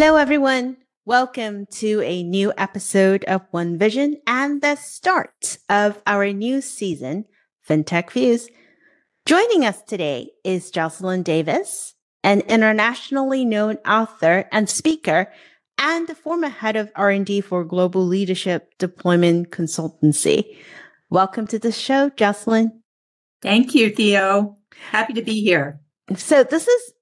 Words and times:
Hello, 0.00 0.14
everyone. 0.14 0.76
Welcome 1.04 1.66
to 1.72 2.00
a 2.02 2.22
new 2.22 2.52
episode 2.56 3.24
of 3.24 3.42
One 3.50 3.76
Vision 3.76 4.18
and 4.28 4.62
the 4.62 4.76
start 4.76 5.58
of 5.68 6.00
our 6.06 6.32
new 6.32 6.60
season, 6.60 7.24
FinTech 7.68 8.10
Fuse. 8.10 8.48
Joining 9.26 9.64
us 9.64 9.82
today 9.82 10.30
is 10.44 10.70
Jocelyn 10.70 11.24
Davis, 11.24 11.94
an 12.22 12.42
internationally 12.42 13.44
known 13.44 13.78
author 13.84 14.48
and 14.52 14.70
speaker 14.70 15.32
and 15.78 16.06
the 16.06 16.14
former 16.14 16.48
head 16.48 16.76
of 16.76 16.92
R&D 16.94 17.40
for 17.40 17.64
Global 17.64 18.06
Leadership 18.06 18.74
Deployment 18.78 19.50
Consultancy. 19.50 20.58
Welcome 21.10 21.48
to 21.48 21.58
the 21.58 21.72
show, 21.72 22.08
Jocelyn. 22.10 22.84
Thank 23.42 23.74
you, 23.74 23.90
Theo. 23.90 24.58
Happy 24.92 25.14
to 25.14 25.22
be 25.22 25.42
here. 25.42 25.80
So 26.14 26.44
this 26.44 26.68
is 26.68 26.92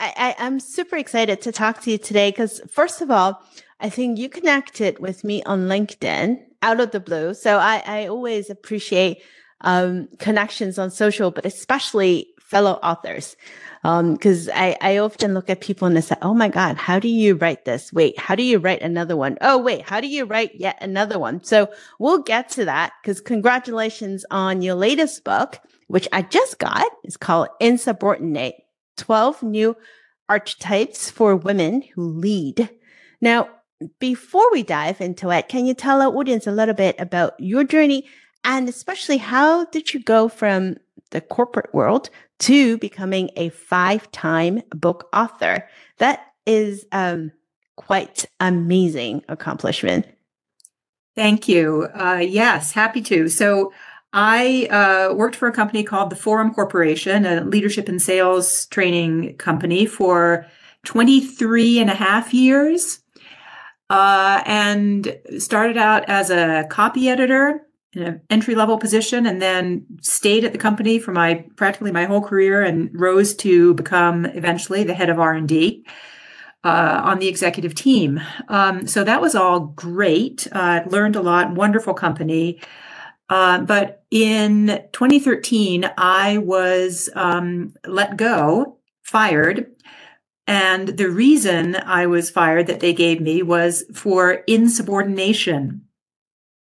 I, 0.00 0.34
I, 0.38 0.46
am 0.46 0.58
super 0.58 0.96
excited 0.96 1.42
to 1.42 1.52
talk 1.52 1.82
to 1.82 1.90
you 1.90 1.98
today 1.98 2.30
because, 2.30 2.60
first 2.70 3.02
of 3.02 3.10
all, 3.10 3.42
I 3.80 3.90
think 3.90 4.18
you 4.18 4.30
connected 4.30 4.98
with 4.98 5.24
me 5.24 5.42
on 5.44 5.68
LinkedIn 5.68 6.42
out 6.62 6.80
of 6.80 6.90
the 6.90 7.00
blue. 7.00 7.34
So 7.34 7.58
I, 7.58 7.82
I 7.86 8.06
always 8.06 8.48
appreciate 8.48 9.22
um, 9.60 10.08
connections 10.18 10.78
on 10.78 10.90
social, 10.90 11.30
but 11.30 11.44
especially 11.44 12.28
fellow 12.40 12.80
authors. 12.82 13.36
Because 13.82 14.48
um, 14.48 14.54
I, 14.54 14.76
I 14.80 14.98
often 14.98 15.34
look 15.34 15.48
at 15.48 15.60
people 15.60 15.86
and 15.86 15.96
I 15.96 16.00
say, 16.00 16.16
oh 16.22 16.34
my 16.34 16.48
God, 16.48 16.76
how 16.76 16.98
do 16.98 17.08
you 17.08 17.34
write 17.34 17.64
this? 17.64 17.92
Wait, 17.92 18.18
how 18.18 18.34
do 18.34 18.42
you 18.42 18.58
write 18.58 18.82
another 18.82 19.16
one? 19.16 19.38
Oh, 19.40 19.58
wait, 19.58 19.82
how 19.82 20.00
do 20.00 20.06
you 20.06 20.24
write 20.24 20.54
yet 20.54 20.78
another 20.80 21.18
one? 21.18 21.44
So 21.44 21.70
we'll 21.98 22.22
get 22.22 22.48
to 22.50 22.64
that 22.66 22.92
because 23.02 23.20
congratulations 23.20 24.24
on 24.30 24.62
your 24.62 24.74
latest 24.74 25.24
book, 25.24 25.58
which 25.88 26.08
I 26.12 26.22
just 26.22 26.58
got. 26.58 26.86
It's 27.04 27.16
called 27.16 27.48
Insubordinate 27.60 28.59
12 29.00 29.42
new 29.42 29.76
archetypes 30.28 31.10
for 31.10 31.34
women 31.34 31.82
who 31.82 32.02
lead. 32.02 32.70
Now, 33.20 33.48
before 33.98 34.48
we 34.52 34.62
dive 34.62 35.00
into 35.00 35.30
it, 35.30 35.48
can 35.48 35.66
you 35.66 35.74
tell 35.74 36.02
our 36.02 36.14
audience 36.14 36.46
a 36.46 36.52
little 36.52 36.74
bit 36.74 36.96
about 36.98 37.34
your 37.38 37.64
journey 37.64 38.06
and 38.44 38.68
especially 38.68 39.16
how 39.18 39.64
did 39.66 39.92
you 39.92 40.00
go 40.00 40.28
from 40.28 40.76
the 41.10 41.20
corporate 41.20 41.74
world 41.74 42.10
to 42.40 42.78
becoming 42.78 43.30
a 43.36 43.48
five 43.50 44.10
time 44.12 44.62
book 44.70 45.08
author? 45.12 45.68
That 45.98 46.26
is 46.46 46.86
um, 46.92 47.32
quite 47.76 48.26
amazing 48.38 49.24
accomplishment. 49.28 50.06
Thank 51.16 51.48
you. 51.48 51.88
Uh, 51.94 52.22
yes, 52.26 52.72
happy 52.72 53.02
to. 53.02 53.28
So 53.28 53.72
I 54.12 54.66
uh, 54.66 55.14
worked 55.14 55.36
for 55.36 55.48
a 55.48 55.52
company 55.52 55.84
called 55.84 56.10
the 56.10 56.16
Forum 56.16 56.52
Corporation, 56.52 57.24
a 57.24 57.44
leadership 57.44 57.88
and 57.88 58.02
sales 58.02 58.66
training 58.66 59.36
company, 59.36 59.86
for 59.86 60.46
23 60.84 61.78
and 61.78 61.90
a 61.90 61.94
half 61.94 62.34
years. 62.34 63.00
Uh, 63.88 64.40
and 64.46 65.18
started 65.38 65.76
out 65.76 66.08
as 66.08 66.30
a 66.30 66.64
copy 66.70 67.08
editor 67.08 67.66
in 67.92 68.02
an 68.04 68.20
entry 68.30 68.54
level 68.54 68.78
position 68.78 69.26
and 69.26 69.42
then 69.42 69.84
stayed 70.00 70.44
at 70.44 70.52
the 70.52 70.58
company 70.58 71.00
for 71.00 71.10
my 71.10 71.44
practically 71.56 71.90
my 71.90 72.04
whole 72.04 72.20
career 72.20 72.62
and 72.62 72.88
rose 72.92 73.34
to 73.34 73.74
become 73.74 74.26
eventually 74.26 74.84
the 74.84 74.94
head 74.94 75.10
of 75.10 75.18
r&d 75.18 75.84
uh, 76.62 77.00
on 77.02 77.18
the 77.18 77.26
executive 77.26 77.74
team. 77.74 78.20
Um, 78.48 78.86
so 78.86 79.02
that 79.02 79.20
was 79.20 79.34
all 79.34 79.60
great. 79.60 80.46
Uh, 80.52 80.82
learned 80.86 81.16
a 81.16 81.22
lot. 81.22 81.52
Wonderful 81.54 81.94
company 81.94 82.60
uh, 83.30 83.60
but 83.60 84.04
in 84.10 84.82
2013, 84.92 85.88
I 85.96 86.38
was 86.38 87.08
um, 87.14 87.72
let 87.86 88.16
go, 88.16 88.76
fired. 89.04 89.70
And 90.48 90.88
the 90.88 91.08
reason 91.08 91.76
I 91.76 92.06
was 92.06 92.28
fired 92.28 92.66
that 92.66 92.80
they 92.80 92.92
gave 92.92 93.20
me 93.20 93.42
was 93.42 93.84
for 93.94 94.32
insubordination. 94.48 95.82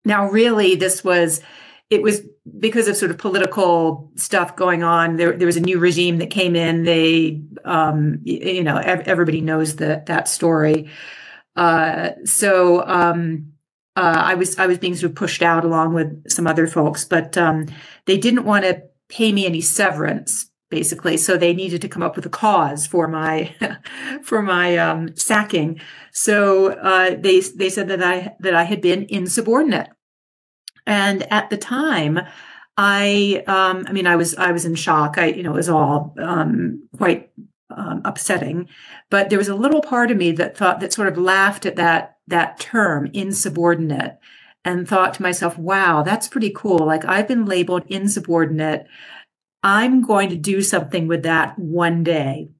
Now, 0.04 0.28
really, 0.28 0.74
this 0.74 1.02
was, 1.02 1.40
it 1.88 2.02
was 2.02 2.20
because 2.58 2.86
of 2.86 2.98
sort 2.98 3.10
of 3.10 3.16
political 3.16 4.12
stuff 4.16 4.54
going 4.54 4.82
on. 4.82 5.16
There, 5.16 5.34
there 5.34 5.46
was 5.46 5.56
a 5.56 5.60
new 5.60 5.78
regime 5.78 6.18
that 6.18 6.28
came 6.28 6.54
in. 6.54 6.84
They, 6.84 7.42
um, 7.64 8.20
you 8.24 8.62
know, 8.62 8.76
everybody 8.76 9.40
knows 9.40 9.76
that, 9.76 10.04
that 10.06 10.28
story. 10.28 10.90
Uh, 11.56 12.10
so, 12.26 12.86
um, 12.86 13.52
uh, 13.98 14.22
I 14.26 14.34
was 14.34 14.56
I 14.60 14.66
was 14.68 14.78
being 14.78 14.94
sort 14.94 15.10
of 15.10 15.16
pushed 15.16 15.42
out 15.42 15.64
along 15.64 15.92
with 15.92 16.30
some 16.30 16.46
other 16.46 16.68
folks, 16.68 17.04
but 17.04 17.36
um, 17.36 17.66
they 18.06 18.16
didn't 18.16 18.44
want 18.44 18.64
to 18.64 18.80
pay 19.08 19.32
me 19.32 19.44
any 19.44 19.60
severance, 19.60 20.48
basically. 20.70 21.16
So 21.16 21.36
they 21.36 21.52
needed 21.52 21.82
to 21.82 21.88
come 21.88 22.04
up 22.04 22.14
with 22.14 22.24
a 22.24 22.30
cause 22.30 22.86
for 22.86 23.08
my 23.08 23.52
for 24.22 24.40
my 24.40 24.76
um, 24.76 25.16
sacking. 25.16 25.80
So 26.12 26.68
uh, 26.74 27.16
they 27.18 27.40
they 27.40 27.68
said 27.68 27.88
that 27.88 28.00
I 28.00 28.36
that 28.38 28.54
I 28.54 28.62
had 28.62 28.80
been 28.80 29.04
insubordinate, 29.08 29.88
and 30.86 31.30
at 31.32 31.50
the 31.50 31.58
time. 31.58 32.20
I, 32.80 33.42
um, 33.48 33.86
I 33.88 33.92
mean, 33.92 34.06
I 34.06 34.14
was, 34.14 34.36
I 34.36 34.52
was 34.52 34.64
in 34.64 34.76
shock. 34.76 35.18
I, 35.18 35.26
you 35.30 35.42
know, 35.42 35.50
it 35.50 35.56
was 35.56 35.68
all, 35.68 36.14
um, 36.16 36.88
quite, 36.96 37.32
um, 37.76 38.02
upsetting, 38.04 38.68
but 39.10 39.30
there 39.30 39.38
was 39.38 39.48
a 39.48 39.56
little 39.56 39.82
part 39.82 40.12
of 40.12 40.16
me 40.16 40.30
that 40.30 40.56
thought 40.56 40.78
that 40.78 40.92
sort 40.92 41.08
of 41.08 41.18
laughed 41.18 41.66
at 41.66 41.74
that 41.74 42.17
that 42.28 42.60
term 42.60 43.06
insubordinate 43.12 44.18
and 44.64 44.86
thought 44.86 45.14
to 45.14 45.22
myself, 45.22 45.56
wow, 45.58 46.02
that's 46.02 46.28
pretty 46.28 46.50
cool. 46.50 46.78
Like 46.78 47.04
I've 47.04 47.28
been 47.28 47.46
labeled 47.46 47.84
insubordinate. 47.88 48.86
I'm 49.62 50.02
going 50.02 50.28
to 50.30 50.36
do 50.36 50.62
something 50.62 51.08
with 51.08 51.24
that 51.24 51.58
one 51.58 52.04
day. 52.04 52.50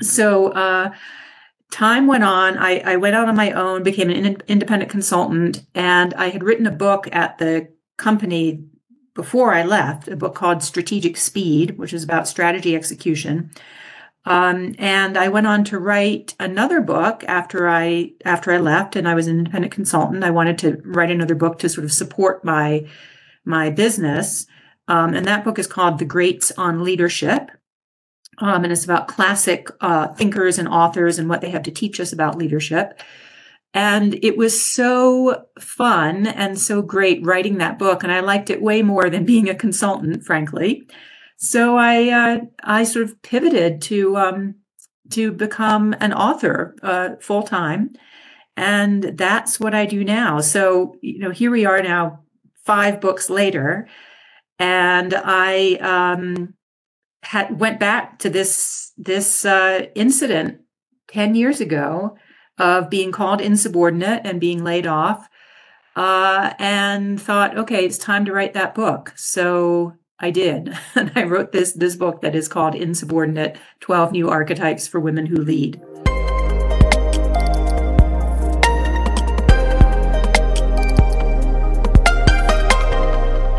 So, 0.00 0.48
uh, 0.48 0.92
time 1.70 2.06
went 2.06 2.24
on. 2.24 2.56
I, 2.56 2.78
I, 2.80 2.96
went 2.96 3.16
out 3.16 3.28
on 3.28 3.36
my 3.36 3.50
own, 3.52 3.82
became 3.82 4.10
an 4.10 4.24
in, 4.24 4.42
independent 4.46 4.90
consultant, 4.90 5.64
and 5.74 6.14
I 6.14 6.28
had 6.28 6.42
written 6.42 6.66
a 6.66 6.70
book 6.72 7.08
at 7.12 7.38
the 7.38 7.68
company 7.96 8.64
before 9.14 9.52
I 9.52 9.64
left, 9.64 10.08
a 10.08 10.16
book 10.16 10.34
called 10.34 10.62
Strategic 10.62 11.16
Speed, 11.16 11.76
which 11.76 11.92
is 11.92 12.04
about 12.04 12.28
strategy 12.28 12.76
execution. 12.76 13.50
Um, 14.28 14.74
and 14.78 15.16
I 15.16 15.28
went 15.28 15.46
on 15.46 15.64
to 15.64 15.78
write 15.78 16.34
another 16.38 16.82
book 16.82 17.24
after 17.26 17.66
I 17.66 18.12
after 18.26 18.52
I 18.52 18.58
left, 18.58 18.94
and 18.94 19.08
I 19.08 19.14
was 19.14 19.26
an 19.26 19.38
independent 19.38 19.72
consultant. 19.72 20.22
I 20.22 20.30
wanted 20.30 20.58
to 20.58 20.82
write 20.84 21.10
another 21.10 21.34
book 21.34 21.58
to 21.60 21.68
sort 21.70 21.86
of 21.86 21.92
support 21.92 22.44
my 22.44 22.86
my 23.46 23.70
business, 23.70 24.46
um, 24.86 25.14
and 25.14 25.24
that 25.26 25.44
book 25.44 25.58
is 25.58 25.66
called 25.66 25.98
The 25.98 26.04
Greats 26.04 26.52
on 26.58 26.84
Leadership, 26.84 27.50
um, 28.36 28.64
and 28.64 28.72
it's 28.72 28.84
about 28.84 29.08
classic 29.08 29.70
uh, 29.80 30.08
thinkers 30.08 30.58
and 30.58 30.68
authors 30.68 31.18
and 31.18 31.30
what 31.30 31.40
they 31.40 31.48
have 31.48 31.62
to 31.62 31.70
teach 31.70 31.98
us 31.98 32.12
about 32.12 32.36
leadership. 32.36 33.00
And 33.72 34.22
it 34.22 34.36
was 34.36 34.62
so 34.62 35.46
fun 35.58 36.26
and 36.26 36.58
so 36.58 36.82
great 36.82 37.24
writing 37.24 37.56
that 37.58 37.78
book, 37.78 38.02
and 38.02 38.12
I 38.12 38.20
liked 38.20 38.50
it 38.50 38.60
way 38.60 38.82
more 38.82 39.08
than 39.08 39.24
being 39.24 39.48
a 39.48 39.54
consultant, 39.54 40.22
frankly. 40.22 40.86
So 41.40 41.76
I 41.76 42.08
uh, 42.10 42.40
I 42.64 42.82
sort 42.82 43.04
of 43.04 43.22
pivoted 43.22 43.80
to 43.82 44.16
um, 44.16 44.56
to 45.10 45.30
become 45.30 45.94
an 46.00 46.12
author 46.12 46.74
uh, 46.82 47.10
full 47.20 47.44
time, 47.44 47.90
and 48.56 49.04
that's 49.16 49.60
what 49.60 49.72
I 49.72 49.86
do 49.86 50.02
now. 50.02 50.40
So 50.40 50.96
you 51.00 51.20
know, 51.20 51.30
here 51.30 51.52
we 51.52 51.64
are 51.64 51.80
now, 51.80 52.24
five 52.64 53.00
books 53.00 53.30
later, 53.30 53.86
and 54.58 55.14
I 55.14 55.74
um, 55.76 56.54
had 57.22 57.60
went 57.60 57.78
back 57.78 58.18
to 58.18 58.30
this 58.30 58.92
this 58.96 59.44
uh, 59.44 59.86
incident 59.94 60.62
ten 61.06 61.36
years 61.36 61.60
ago 61.60 62.16
of 62.58 62.90
being 62.90 63.12
called 63.12 63.40
insubordinate 63.40 64.22
and 64.24 64.40
being 64.40 64.64
laid 64.64 64.88
off. 64.88 65.28
Uh, 65.94 66.54
and 66.60 67.20
thought, 67.20 67.58
okay, 67.58 67.84
it's 67.84 67.98
time 67.98 68.24
to 68.24 68.32
write 68.32 68.54
that 68.54 68.72
book. 68.72 69.12
So 69.16 69.94
I 70.20 70.30
did. 70.30 70.76
And 70.94 71.12
I 71.14 71.24
wrote 71.24 71.52
this 71.52 71.72
this 71.72 71.94
book 71.94 72.22
that 72.22 72.34
is 72.34 72.48
called 72.48 72.74
Insubordinate: 72.74 73.56
12 73.80 74.12
New 74.12 74.28
Archetypes 74.28 74.88
for 74.88 74.98
Women 74.98 75.26
Who 75.26 75.36
Lead. 75.36 75.80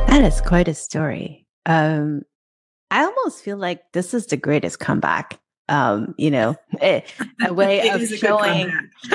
That 0.08 0.24
is 0.24 0.42
quite 0.42 0.68
a 0.68 0.74
story. 0.74 1.46
Um, 1.66 2.24
I 2.92 3.06
almost 3.06 3.42
feel 3.44 3.58
like 3.58 3.92
this 3.94 4.14
is 4.14 4.26
the 4.26 4.36
greatest 4.38 4.80
comeback. 4.80 5.40
Um, 5.70 6.16
you 6.18 6.32
know, 6.32 6.58
it, 6.82 7.06
a 7.46 7.54
way 7.54 7.90
of 7.90 8.06
showing. 8.08 8.70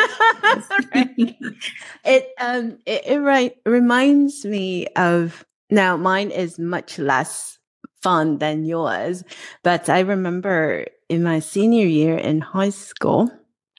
it 2.04 2.28
um, 2.40 2.78
it, 2.86 3.02
it 3.06 3.20
right 3.20 3.54
reminds 3.66 4.46
me 4.46 4.86
of 4.96 5.44
now, 5.74 5.96
mine 5.96 6.30
is 6.30 6.58
much 6.58 6.98
less 6.98 7.58
fun 8.02 8.38
than 8.38 8.64
yours, 8.64 9.24
but 9.62 9.88
I 9.88 10.00
remember 10.00 10.86
in 11.08 11.22
my 11.22 11.40
senior 11.40 11.86
year 11.86 12.16
in 12.16 12.40
high 12.40 12.70
school, 12.70 13.30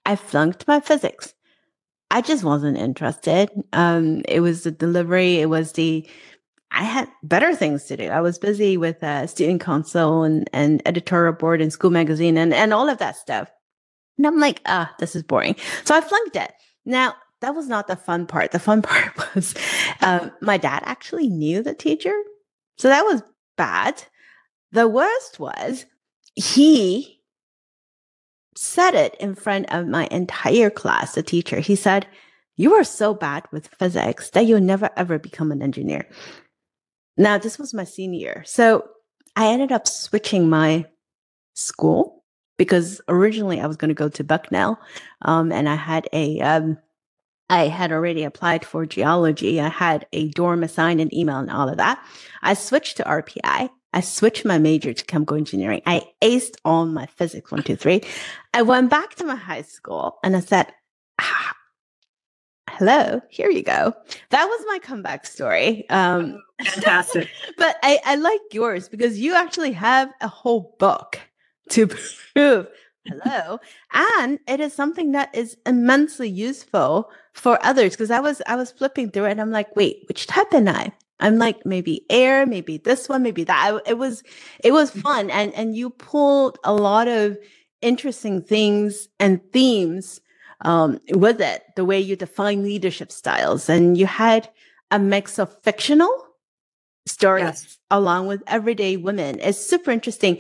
I 0.06 0.16
flunked 0.16 0.68
my 0.68 0.80
physics. 0.80 1.34
I 2.12 2.22
just 2.22 2.44
wasn't 2.44 2.78
interested. 2.78 3.50
Um, 3.74 4.22
it 4.28 4.40
was 4.42 4.64
the 4.64 4.72
delivery, 4.72 5.40
it 5.40 5.50
was 5.50 5.72
the 5.74 6.08
I 6.72 6.84
had 6.84 7.08
better 7.24 7.56
things 7.56 7.86
to 7.86 7.96
do. 7.96 8.10
I 8.10 8.20
was 8.20 8.38
busy 8.38 8.76
with 8.76 8.98
student 9.30 9.62
council 9.62 10.24
and, 10.24 10.50
and 10.52 10.82
editorial 10.86 11.34
board 11.34 11.62
and 11.62 11.72
school 11.72 11.90
magazine 11.90 12.38
and, 12.38 12.54
and 12.54 12.74
all 12.74 12.90
of 12.90 12.98
that 12.98 13.16
stuff. 13.16 13.50
And 14.18 14.28
I'm 14.28 14.40
like, 14.40 14.60
ah, 14.66 14.94
this 15.00 15.16
is 15.16 15.24
boring. 15.24 15.56
So 15.86 15.96
I 15.96 16.02
flunked 16.02 16.36
it. 16.36 16.52
Now, 16.86 17.16
that 17.46 17.54
was 17.54 17.68
not 17.68 17.86
the 17.86 17.96
fun 17.96 18.26
part. 18.26 18.52
The 18.52 18.60
fun 18.60 18.82
part 18.90 19.36
was 19.36 19.54
um, 20.02 20.32
my 20.42 20.58
dad 20.58 20.82
actually 20.84 21.30
knew 21.30 21.62
the 21.62 21.76
teacher. 21.76 22.16
So 22.78 22.88
that 22.88 23.04
was 23.04 23.22
bad. 23.56 24.04
The 24.72 24.88
worst 24.88 25.40
was 25.40 25.86
he 26.34 27.22
said 28.58 28.96
it 28.96 29.16
in 29.20 29.36
front 29.36 29.72
of 29.72 29.88
my 29.88 30.08
entire 30.10 30.72
class, 30.72 31.14
the 31.14 31.22
teacher. 31.22 31.60
He 31.60 31.76
said, 31.76 32.08
You 32.58 32.74
are 32.74 32.84
so 32.84 33.14
bad 33.14 33.46
with 33.52 33.70
physics 33.80 34.32
that 34.32 34.48
you'll 34.48 34.60
never 34.60 34.90
ever 34.98 35.20
become 35.20 35.52
an 35.52 35.62
engineer. 35.62 36.08
Now, 37.16 37.38
this 37.38 37.60
was 37.60 37.76
my 37.76 37.84
senior. 37.84 38.44
So 38.48 38.90
I 39.36 39.48
ended 39.48 39.72
up 39.72 39.88
switching 39.88 40.50
my 40.50 40.86
school 41.54 42.24
because 42.58 43.02
originally 43.08 43.62
I 43.62 43.68
was 43.68 43.78
going 43.78 43.90
to 43.90 43.96
go 43.96 44.10
to 44.10 44.24
Bucknell 44.24 44.80
um, 45.22 45.52
and 45.52 45.70
I 45.70 45.76
had 45.76 46.10
a 46.12 46.40
um, 46.42 46.78
I 47.50 47.68
had 47.68 47.92
already 47.92 48.24
applied 48.24 48.66
for 48.66 48.86
geology. 48.86 49.62
I 49.62 49.70
had 49.70 50.08
a 50.14 50.30
dorm 50.30 50.64
assigned 50.64 51.02
an 51.02 51.14
email 51.14 51.38
and 51.38 51.52
all 51.52 51.70
of 51.70 51.78
that. 51.78 52.04
I 52.42 52.54
switched 52.56 52.98
to 52.98 53.04
RPI. 53.04 53.70
I 53.94 54.02
switched 54.02 54.46
my 54.46 54.58
major 54.58 54.94
to 54.94 55.06
chemical 55.06 55.38
engineering. 55.38 55.82
I 55.86 56.04
aced 56.22 56.56
all 56.66 56.86
my 56.86 57.06
physics 57.06 57.52
one, 57.52 57.64
two, 57.64 57.76
three. 57.76 58.02
I 58.54 58.62
went 58.64 58.90
back 58.90 59.16
to 59.16 59.24
my 59.24 59.36
high 59.36 59.62
school 59.62 60.18
and 60.24 60.36
I 60.36 60.42
said, 60.42 60.68
ah, 61.22 61.56
hello, 62.72 63.22
here 63.30 63.50
you 63.50 63.64
go. 63.64 63.94
That 64.32 64.46
was 64.46 64.66
my 64.68 64.80
comeback 64.80 65.26
story. 65.26 65.88
Um, 65.90 66.42
Fantastic. 66.62 67.30
but 67.58 67.78
I, 67.84 68.00
I 68.06 68.16
like 68.16 68.42
yours 68.52 68.90
because 68.90 69.20
you 69.20 69.34
actually 69.34 69.72
have 69.74 70.10
a 70.20 70.28
whole 70.28 70.76
book 70.80 71.20
to 71.70 71.88
prove 72.34 72.68
hello. 73.06 73.60
And 73.94 74.40
it 74.48 74.60
is 74.60 74.74
something 74.74 75.12
that 75.14 75.36
is 75.36 75.58
immensely 75.66 76.30
useful 76.30 77.10
for 77.36 77.64
others 77.66 77.92
because 77.92 78.12
i 78.12 78.20
was 78.20 78.42
i 78.48 78.56
was 78.56 78.72
flipping 78.72 79.12
through 79.12 79.26
it 79.26 79.32
and 79.32 79.42
i'm 79.42 79.52
like 79.52 79.76
wait 79.76 80.06
which 80.08 80.26
type 80.26 80.54
am 80.54 80.70
i? 80.70 80.92
I'm 81.20 81.38
like 81.38 81.66
maybe 81.66 82.06
air 82.10 82.46
maybe 82.46 82.78
this 82.78 83.08
one 83.08 83.24
maybe 83.24 83.44
that. 83.44 83.74
I, 83.74 83.90
it 83.90 83.98
was 83.98 84.24
it 84.64 84.72
was 84.72 84.92
mm-hmm. 84.92 85.02
fun 85.02 85.30
and 85.30 85.54
and 85.54 85.76
you 85.76 85.90
pulled 85.90 86.58
a 86.64 86.74
lot 86.74 87.08
of 87.08 87.38
interesting 87.82 88.42
things 88.42 89.08
and 89.20 89.42
themes 89.52 90.22
um, 90.62 91.00
with 91.12 91.42
it 91.42 91.64
the 91.76 91.86
way 91.86 92.00
you 92.00 92.16
define 92.16 92.64
leadership 92.64 93.12
styles 93.12 93.70
and 93.70 93.98
you 93.98 94.06
had 94.06 94.50
a 94.92 94.98
mix 94.98 95.38
of 95.38 95.62
fictional 95.62 96.10
stories 97.06 97.44
yes. 97.44 97.78
along 97.92 98.28
with 98.28 98.42
everyday 98.48 98.98
women. 98.98 99.40
It's 99.40 99.60
super 99.60 99.92
interesting 99.92 100.40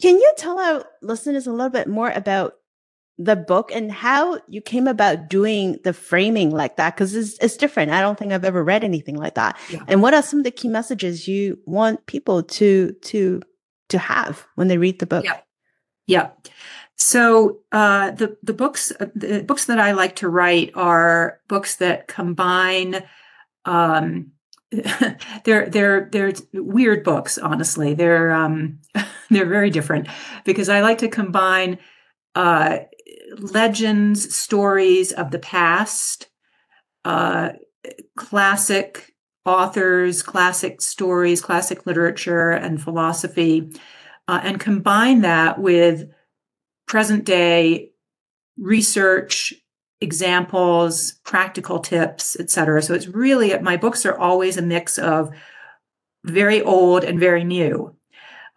can 0.00 0.16
you 0.16 0.32
tell 0.36 0.58
our 0.58 0.84
listeners 1.02 1.46
a 1.46 1.52
little 1.52 1.70
bit 1.70 1.88
more 1.88 2.10
about 2.10 2.54
the 3.18 3.36
book 3.36 3.70
and 3.72 3.92
how 3.92 4.40
you 4.48 4.62
came 4.62 4.86
about 4.86 5.28
doing 5.28 5.78
the 5.84 5.92
framing 5.92 6.50
like 6.50 6.76
that? 6.76 6.94
Because 6.94 7.14
it's, 7.14 7.38
it's 7.38 7.56
different. 7.56 7.92
I 7.92 8.00
don't 8.00 8.18
think 8.18 8.32
I've 8.32 8.44
ever 8.44 8.64
read 8.64 8.82
anything 8.82 9.16
like 9.16 9.34
that. 9.34 9.58
Yeah. 9.68 9.84
And 9.88 10.02
what 10.02 10.14
are 10.14 10.22
some 10.22 10.40
of 10.40 10.44
the 10.44 10.50
key 10.50 10.68
messages 10.68 11.28
you 11.28 11.58
want 11.66 12.06
people 12.06 12.42
to 12.42 12.92
to 12.92 13.42
to 13.90 13.98
have 13.98 14.46
when 14.54 14.68
they 14.68 14.78
read 14.78 14.98
the 14.98 15.06
book? 15.06 15.24
Yeah. 15.24 15.40
Yeah. 16.06 16.30
So 16.96 17.60
uh, 17.72 18.10
the 18.10 18.36
the 18.42 18.52
books 18.52 18.92
uh, 19.00 19.06
the 19.14 19.42
books 19.42 19.66
that 19.66 19.78
I 19.78 19.92
like 19.92 20.16
to 20.16 20.28
write 20.28 20.72
are 20.74 21.40
books 21.48 21.76
that 21.76 22.08
combine 22.08 23.04
um, 23.64 24.32
they're 25.44 25.68
they're 25.68 26.08
they're 26.12 26.32
weird 26.52 27.04
books 27.04 27.38
honestly. 27.38 27.94
They're 27.94 28.30
um 28.32 28.78
they're 29.30 29.46
very 29.46 29.70
different 29.70 30.08
because 30.44 30.68
i 30.68 30.80
like 30.80 30.98
to 30.98 31.08
combine 31.08 31.78
uh 32.34 32.78
legends 33.38 34.34
stories 34.34 35.12
of 35.12 35.30
the 35.30 35.38
past 35.38 36.28
uh 37.04 37.50
classic 38.16 39.14
authors 39.44 40.22
classic 40.22 40.82
stories 40.82 41.40
classic 41.40 41.86
literature 41.86 42.50
and 42.50 42.82
philosophy 42.82 43.72
uh, 44.28 44.40
and 44.42 44.60
combine 44.60 45.22
that 45.22 45.58
with 45.58 46.10
present 46.86 47.24
day 47.24 47.90
research 48.58 49.54
examples, 50.00 51.12
practical 51.24 51.78
tips, 51.78 52.38
etc. 52.38 52.82
So 52.82 52.94
it's 52.94 53.06
really 53.08 53.58
my 53.58 53.76
books 53.76 54.06
are 54.06 54.18
always 54.18 54.56
a 54.56 54.62
mix 54.62 54.98
of 54.98 55.30
very 56.24 56.62
old 56.62 57.04
and 57.04 57.18
very 57.18 57.44
new. 57.44 57.94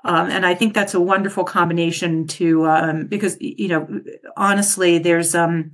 Um, 0.06 0.30
and 0.30 0.46
I 0.46 0.54
think 0.54 0.74
that's 0.74 0.94
a 0.94 1.02
wonderful 1.02 1.46
combination 1.46 2.28
to 2.28 2.66
um, 2.68 3.08
because 3.08 3.38
you 3.40 3.70
know 3.70 4.02
honestly 4.36 4.98
there's 4.98 5.34
um 5.34 5.72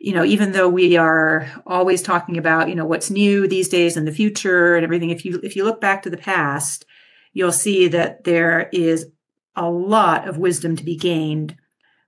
you 0.00 0.14
know 0.14 0.24
even 0.24 0.52
though 0.52 0.68
we 0.68 0.96
are 0.96 1.50
always 1.66 2.00
talking 2.00 2.38
about 2.38 2.68
you 2.68 2.76
know 2.76 2.84
what's 2.84 3.10
new 3.10 3.48
these 3.48 3.68
days 3.68 3.96
in 3.96 4.04
the 4.04 4.12
future 4.12 4.76
and 4.76 4.84
everything 4.84 5.10
if 5.10 5.24
you 5.24 5.40
if 5.42 5.56
you 5.56 5.64
look 5.64 5.80
back 5.80 6.02
to 6.02 6.10
the 6.10 6.16
past 6.16 6.86
you'll 7.32 7.52
see 7.52 7.88
that 7.88 8.22
there 8.22 8.68
is 8.72 9.06
a 9.56 9.68
lot 9.68 10.28
of 10.28 10.38
wisdom 10.38 10.76
to 10.76 10.84
be 10.84 10.96
gained 10.96 11.56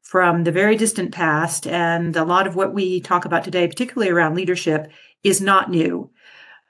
from 0.03 0.45
the 0.45 0.53
very 0.53 0.77
distant 0.77 1.13
past. 1.13 1.67
And 1.67 2.17
a 2.17 2.25
lot 2.25 2.47
of 2.47 2.57
what 2.57 2.75
we 2.75 3.01
talk 3.01 3.25
about 3.25 3.45
today, 3.45 3.67
particularly 3.67 4.11
around 4.11 4.35
leadership, 4.35 4.91
is 5.23 5.41
not 5.41 5.71
new. 5.71 6.11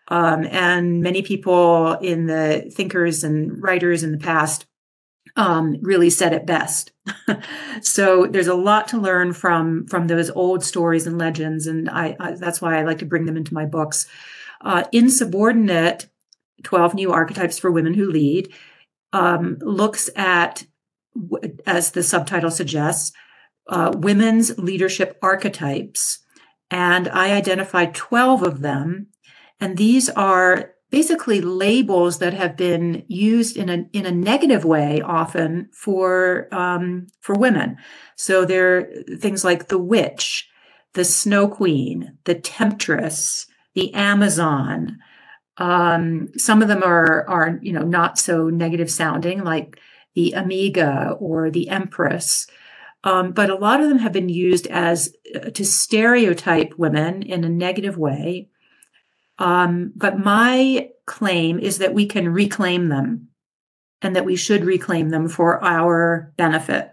Um, 0.09 0.45
and 0.45 1.01
many 1.01 1.23
people 1.23 1.95
in 1.95 2.27
the 2.27 2.71
thinkers 2.75 3.25
and 3.25 3.63
writers 3.63 4.03
in 4.03 4.13
the 4.13 4.19
past 4.19 4.67
um, 5.37 5.79
really 5.81 6.11
said 6.11 6.33
it 6.33 6.47
best. 6.47 6.93
so 7.81 8.27
there's 8.27 8.49
a 8.49 8.55
lot 8.55 8.89
to 8.89 8.99
learn 8.99 9.33
from 9.33 9.87
from 9.87 10.07
those 10.07 10.31
old 10.31 10.63
stories 10.63 11.07
and 11.07 11.19
legends, 11.19 11.67
and 11.67 11.89
I, 11.89 12.17
I 12.21 12.33
that's 12.33 12.61
why 12.61 12.79
I 12.79 12.83
like 12.83 12.99
to 12.99 13.07
bring 13.07 13.25
them 13.25 13.37
into 13.37 13.55
my 13.55 13.65
books. 13.65 14.07
Uh, 14.61 14.85
Insubordinate, 14.93 16.09
12 16.63 16.95
New 16.95 17.13
Archetypes 17.13 17.59
for 17.59 17.71
Women 17.71 17.95
Who 17.95 18.11
Lead, 18.11 18.53
um, 19.13 19.59
looks 19.61 20.09
at, 20.15 20.65
as 21.67 21.93
the 21.93 22.03
subtitle 22.03 22.51
suggests, 22.51 23.13
uh, 23.69 23.93
women's 23.95 24.57
leadership 24.59 25.19
archetypes. 25.23 26.19
And 26.71 27.09
I 27.09 27.33
identified 27.33 27.95
12 27.95 28.43
of 28.43 28.61
them. 28.61 29.09
And 29.61 29.77
these 29.77 30.09
are 30.11 30.73
basically 30.91 31.41
labels 31.41 32.19
that 32.19 32.35
have 32.35 32.57
been 32.57 33.03
used 33.09 33.57
in 33.57 33.69
a 33.71 33.87
in 33.93 34.07
a 34.07 34.13
negative 34.13 34.65
way 34.65 35.01
often 35.01 35.69
for 35.73 36.49
um, 36.53 37.07
for 37.21 37.35
women. 37.35 37.77
So 38.15 38.45
they're 38.45 38.93
things 39.19 39.45
like 39.45 39.69
the 39.69 39.79
witch, 39.79 40.49
the 40.93 41.05
snow 41.05 41.49
queen, 41.49 42.19
the 42.25 42.35
temptress, 42.35 43.47
the 43.75 43.93
Amazon. 43.95 44.99
Um, 45.57 46.29
some 46.37 46.63
of 46.63 46.69
them 46.69 46.83
are 46.83 47.29
are 47.29 47.59
you 47.63 47.73
know 47.73 47.83
not 47.83 48.19
so 48.19 48.49
negative 48.49 48.91
sounding, 48.91 49.43
like 49.45 49.79
the 50.15 50.33
Amiga 50.33 51.17
or 51.19 51.51
the 51.51 51.69
Empress. 51.69 52.47
Um, 53.05 53.33
but 53.33 53.51
a 53.51 53.57
lot 53.57 53.81
of 53.81 53.89
them 53.89 53.99
have 53.99 54.13
been 54.13 54.29
used 54.29 54.67
as 54.69 55.15
uh, 55.35 55.51
to 55.51 55.65
stereotype 55.65 56.75
women 56.79 57.23
in 57.23 57.45
a 57.45 57.49
negative 57.49 57.99
way. 57.99 58.49
Um, 59.39 59.93
but 59.97 60.19
my 60.19 60.91
claim 61.07 61.59
is 61.59 61.79
that 61.79 61.95
we 61.95 62.07
can 62.07 62.29
reclaim 62.29 62.89
them 62.89 63.29
and 64.03 64.15
that 64.15 64.25
we 64.25 64.37
should 64.37 64.65
reclaim 64.65 65.09
them 65.09 65.29
for 65.29 65.63
our 65.65 66.33
benefit. 66.37 66.93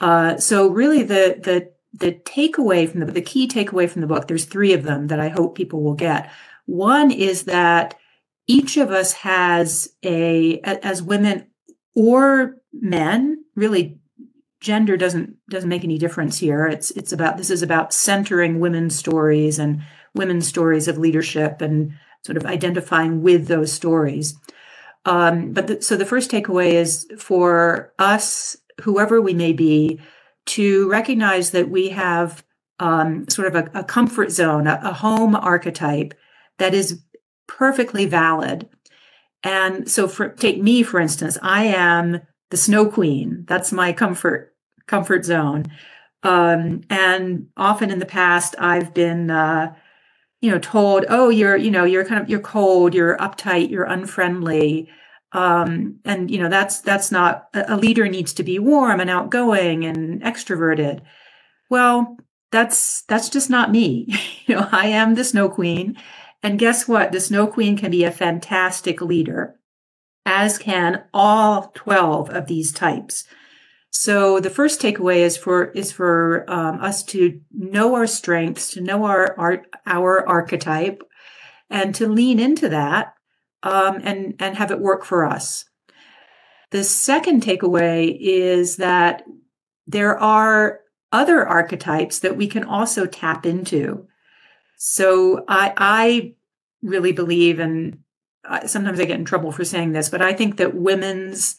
Uh, 0.00 0.36
so 0.36 0.68
really 0.68 1.02
the, 1.02 1.38
the, 1.42 1.72
the 1.94 2.12
takeaway 2.12 2.88
from 2.88 3.00
the, 3.00 3.06
the 3.06 3.22
key 3.22 3.48
takeaway 3.48 3.88
from 3.88 4.02
the 4.02 4.06
book, 4.06 4.28
there's 4.28 4.44
three 4.44 4.74
of 4.74 4.82
them 4.82 5.06
that 5.06 5.20
I 5.20 5.28
hope 5.28 5.56
people 5.56 5.82
will 5.82 5.94
get. 5.94 6.30
One 6.66 7.10
is 7.10 7.44
that 7.44 7.98
each 8.46 8.76
of 8.76 8.90
us 8.90 9.12
has 9.14 9.94
a, 10.04 10.60
as 10.60 11.02
women 11.02 11.46
or 11.96 12.58
men, 12.72 13.42
really 13.56 13.98
gender 14.60 14.96
doesn't 14.96 15.36
doesn't 15.48 15.68
make 15.68 15.84
any 15.84 15.98
difference 15.98 16.38
here. 16.38 16.66
It's 16.66 16.90
it's 16.92 17.12
about 17.12 17.38
this 17.38 17.50
is 17.50 17.62
about 17.62 17.92
centering 17.92 18.60
women's 18.60 18.96
stories 18.96 19.58
and 19.58 19.82
women's 20.14 20.46
stories 20.46 20.86
of 20.86 20.98
leadership 20.98 21.60
and 21.60 21.92
sort 22.24 22.36
of 22.36 22.46
identifying 22.46 23.22
with 23.22 23.48
those 23.48 23.72
stories. 23.72 24.36
Um, 25.04 25.52
but 25.52 25.66
the, 25.68 25.82
so 25.82 25.96
the 25.96 26.04
first 26.04 26.30
takeaway 26.30 26.72
is 26.72 27.06
for 27.18 27.92
us, 27.98 28.56
whoever 28.82 29.20
we 29.20 29.34
may 29.34 29.52
be, 29.52 30.00
to 30.46 30.90
recognize 30.90 31.52
that 31.52 31.70
we 31.70 31.90
have 31.90 32.44
um, 32.80 33.28
sort 33.28 33.48
of 33.48 33.54
a, 33.54 33.70
a 33.78 33.84
comfort 33.84 34.30
zone, 34.32 34.66
a, 34.66 34.80
a 34.82 34.92
home 34.92 35.34
archetype 35.36 36.12
that 36.58 36.74
is 36.74 37.02
perfectly 37.46 38.04
valid. 38.06 38.68
And 39.42 39.90
so, 39.90 40.08
for 40.08 40.28
take 40.28 40.60
me 40.60 40.82
for 40.82 41.00
instance, 41.00 41.38
I 41.42 41.64
am 41.64 42.20
the 42.50 42.56
snow 42.56 42.88
queen. 42.88 43.44
That's 43.46 43.72
my 43.72 43.92
comfort 43.92 44.54
comfort 44.86 45.24
zone. 45.24 45.66
Um, 46.22 46.82
and 46.90 47.48
often 47.56 47.90
in 47.90 47.98
the 47.98 48.06
past, 48.06 48.56
I've 48.58 48.92
been, 48.94 49.30
uh, 49.30 49.74
you 50.40 50.50
know, 50.50 50.58
told, 50.58 51.04
"Oh, 51.08 51.28
you're, 51.28 51.56
you 51.56 51.70
know, 51.70 51.84
you're 51.84 52.04
kind 52.04 52.20
of 52.20 52.28
you're 52.28 52.40
cold, 52.40 52.94
you're 52.94 53.16
uptight, 53.18 53.70
you're 53.70 53.84
unfriendly." 53.84 54.88
Um, 55.32 56.00
and 56.04 56.30
you 56.30 56.38
know 56.38 56.48
that's 56.48 56.80
that's 56.80 57.12
not 57.12 57.48
a 57.54 57.76
leader 57.76 58.08
needs 58.08 58.32
to 58.34 58.42
be 58.42 58.58
warm 58.58 59.00
and 59.00 59.10
outgoing 59.10 59.84
and 59.84 60.22
extroverted. 60.22 61.02
Well, 61.70 62.16
that's 62.52 63.02
that's 63.02 63.28
just 63.28 63.50
not 63.50 63.70
me. 63.70 64.06
you 64.46 64.54
know, 64.54 64.68
I 64.72 64.88
am 64.88 65.14
the 65.14 65.24
snow 65.24 65.48
queen. 65.48 65.96
And 66.42 66.58
guess 66.58 66.86
what? 66.86 67.12
The 67.12 67.20
snow 67.20 67.46
queen 67.46 67.76
can 67.76 67.90
be 67.90 68.04
a 68.04 68.10
fantastic 68.10 69.00
leader, 69.00 69.58
as 70.24 70.58
can 70.58 71.04
all 71.12 71.72
12 71.74 72.30
of 72.30 72.46
these 72.46 72.72
types. 72.72 73.24
So 73.90 74.40
the 74.40 74.50
first 74.50 74.80
takeaway 74.80 75.18
is 75.18 75.36
for 75.36 75.70
is 75.70 75.90
for 75.90 76.44
um, 76.48 76.80
us 76.82 77.02
to 77.04 77.40
know 77.50 77.94
our 77.94 78.06
strengths, 78.06 78.72
to 78.72 78.80
know 78.82 79.04
our, 79.04 79.34
our 79.38 79.64
our 79.86 80.28
archetype, 80.28 81.02
and 81.70 81.94
to 81.94 82.06
lean 82.06 82.38
into 82.38 82.68
that 82.68 83.14
um, 83.62 84.00
and 84.04 84.34
and 84.38 84.56
have 84.56 84.70
it 84.70 84.80
work 84.80 85.04
for 85.04 85.24
us. 85.24 85.64
The 86.72 86.84
second 86.84 87.42
takeaway 87.42 88.16
is 88.20 88.76
that 88.76 89.22
there 89.86 90.18
are 90.18 90.80
other 91.12 91.46
archetypes 91.46 92.18
that 92.18 92.36
we 92.36 92.48
can 92.48 92.64
also 92.64 93.06
tap 93.06 93.46
into. 93.46 94.06
So 94.76 95.44
I, 95.48 95.72
I 95.76 96.34
really 96.82 97.12
believe, 97.12 97.58
and 97.58 97.98
sometimes 98.66 99.00
I 99.00 99.04
get 99.04 99.18
in 99.18 99.24
trouble 99.24 99.52
for 99.52 99.64
saying 99.64 99.92
this, 99.92 100.08
but 100.08 100.22
I 100.22 100.32
think 100.32 100.56
that 100.58 100.74
women's 100.74 101.56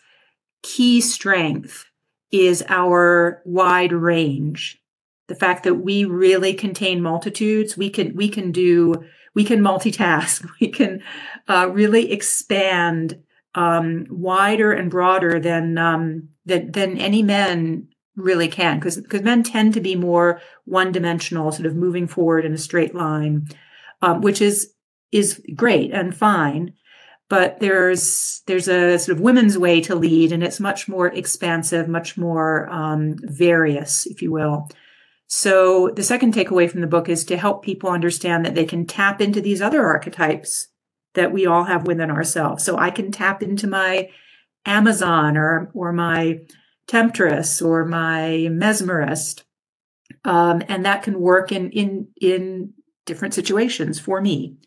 key 0.63 1.01
strength 1.01 1.85
is 2.31 2.63
our 2.67 3.41
wide 3.45 3.91
range. 3.91 4.79
The 5.27 5.35
fact 5.35 5.63
that 5.63 5.75
we 5.75 6.05
really 6.05 6.53
contain 6.53 7.01
multitudes, 7.01 7.75
we 7.75 7.89
can 7.89 8.15
we 8.15 8.29
can 8.29 8.51
do 8.51 9.03
we 9.33 9.43
can 9.43 9.59
multitask, 9.59 10.47
we 10.61 10.69
can 10.69 11.03
uh, 11.47 11.69
really 11.71 12.11
expand 12.11 13.21
um, 13.55 14.05
wider 14.09 14.71
and 14.71 14.89
broader 14.89 15.39
than 15.39 15.77
um, 15.77 16.29
than 16.45 16.71
than 16.71 16.97
any 16.97 17.23
men 17.23 17.89
really 18.17 18.49
can 18.49 18.77
because 18.79 18.99
because 18.99 19.21
men 19.21 19.43
tend 19.43 19.73
to 19.73 19.79
be 19.79 19.95
more 19.95 20.41
one 20.65 20.91
dimensional 20.91 21.51
sort 21.51 21.65
of 21.65 21.75
moving 21.75 22.07
forward 22.07 22.43
in 22.43 22.53
a 22.53 22.57
straight 22.57 22.93
line 22.93 23.47
um, 24.01 24.21
which 24.21 24.41
is 24.41 24.73
is 25.11 25.41
great 25.55 25.91
and 25.93 26.17
fine 26.17 26.73
but 27.29 27.59
there's 27.59 28.41
there's 28.47 28.67
a 28.67 28.97
sort 28.97 29.17
of 29.17 29.23
women's 29.23 29.57
way 29.57 29.81
to 29.81 29.95
lead 29.95 30.31
and 30.31 30.43
it's 30.43 30.59
much 30.59 30.87
more 30.87 31.07
expansive 31.07 31.87
much 31.87 32.17
more 32.17 32.69
um, 32.69 33.15
various 33.19 34.05
if 34.05 34.21
you 34.21 34.31
will. 34.31 34.69
So 35.29 35.89
the 35.89 36.03
second 36.03 36.33
takeaway 36.33 36.71
from 36.71 36.79
the 36.79 36.87
book 36.87 37.09
is 37.09 37.25
to 37.25 37.37
help 37.37 37.63
people 37.63 37.89
understand 37.89 38.45
that 38.45 38.55
they 38.55 38.63
can 38.63 38.85
tap 38.85 39.19
into 39.19 39.41
these 39.41 39.61
other 39.61 39.85
archetypes 39.85 40.69
that 41.15 41.33
we 41.33 41.45
all 41.45 41.65
have 41.65 41.85
within 41.85 42.11
ourselves. 42.11 42.63
So 42.63 42.77
i 42.77 42.89
can 42.89 43.11
tap 43.11 43.43
into 43.43 43.67
my 43.67 44.09
amazon 44.65 45.37
or 45.37 45.69
or 45.73 45.91
my 45.91 46.39
temptress 46.87 47.61
or 47.61 47.85
my 47.85 48.47
mesmerist. 48.49 49.43
Um, 50.23 50.63
and 50.67 50.85
that 50.85 51.03
can 51.03 51.19
work 51.19 51.51
in, 51.51 51.69
in, 51.71 52.07
in 52.19 52.73
different 53.05 53.33
situations 53.33 53.99
for 53.99 54.21
me. 54.21 54.57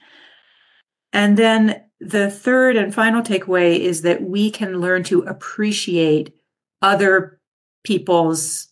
And 1.13 1.37
then 1.37 1.83
the 2.01 2.31
third 2.31 2.77
and 2.77 2.95
final 2.95 3.23
takeaway 3.23 3.79
is 3.79 4.03
that 4.03 4.23
we 4.23 4.51
can 4.51 4.81
learn 4.81 5.03
to 5.05 5.23
appreciate 5.23 6.35
other 6.83 7.41
people's 7.85 8.69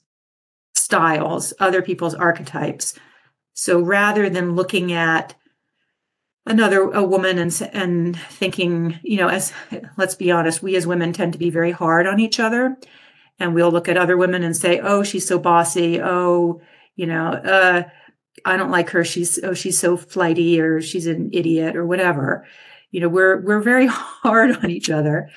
styles, 0.75 1.53
other 1.59 1.83
people's 1.83 2.15
archetypes. 2.15 2.95
So 3.55 3.81
rather 3.81 4.31
than 4.31 4.55
looking 4.55 4.93
at 4.93 5.35
another 6.47 6.91
a 6.93 7.03
woman 7.03 7.39
and 7.39 7.71
and 7.73 8.19
thinking, 8.19 8.99
you 9.03 9.19
know, 9.19 9.29
as 9.29 9.53
let's 9.97 10.15
be 10.15 10.31
honest, 10.31 10.63
we 10.63 10.77
as 10.77 10.87
women 10.87 11.13
tend 11.13 11.33
to 11.35 11.39
be 11.39 11.51
very 11.51 11.73
hard 11.73 12.07
on 12.07 12.21
each 12.21 12.41
other 12.41 12.79
and 13.39 13.55
we'll 13.55 13.71
look 13.71 13.89
at 13.89 13.97
other 13.97 14.17
women 14.17 14.43
and 14.43 14.57
say, 14.57 14.81
"Oh, 14.81 15.03
she's 15.03 15.27
so 15.27 15.39
bossy. 15.39 16.01
Oh, 16.01 16.61
you 16.97 17.07
know, 17.07 17.29
uh, 17.29 17.83
I 18.45 18.57
don't 18.57 18.71
like 18.71 18.91
her. 18.91 19.05
She's 19.05 19.39
oh, 19.43 19.55
she's 19.55 19.79
so 19.79 19.97
flighty, 19.97 20.61
or 20.61 20.81
she's 20.81 21.07
an 21.07 21.31
idiot, 21.33 21.77
or 21.77 21.87
whatever." 21.87 22.47
You 22.91 23.01
know, 23.01 23.09
we're 23.09 23.41
we're 23.41 23.61
very 23.61 23.87
hard 23.91 24.57
on 24.57 24.71
each 24.71 24.91
other. 24.91 25.31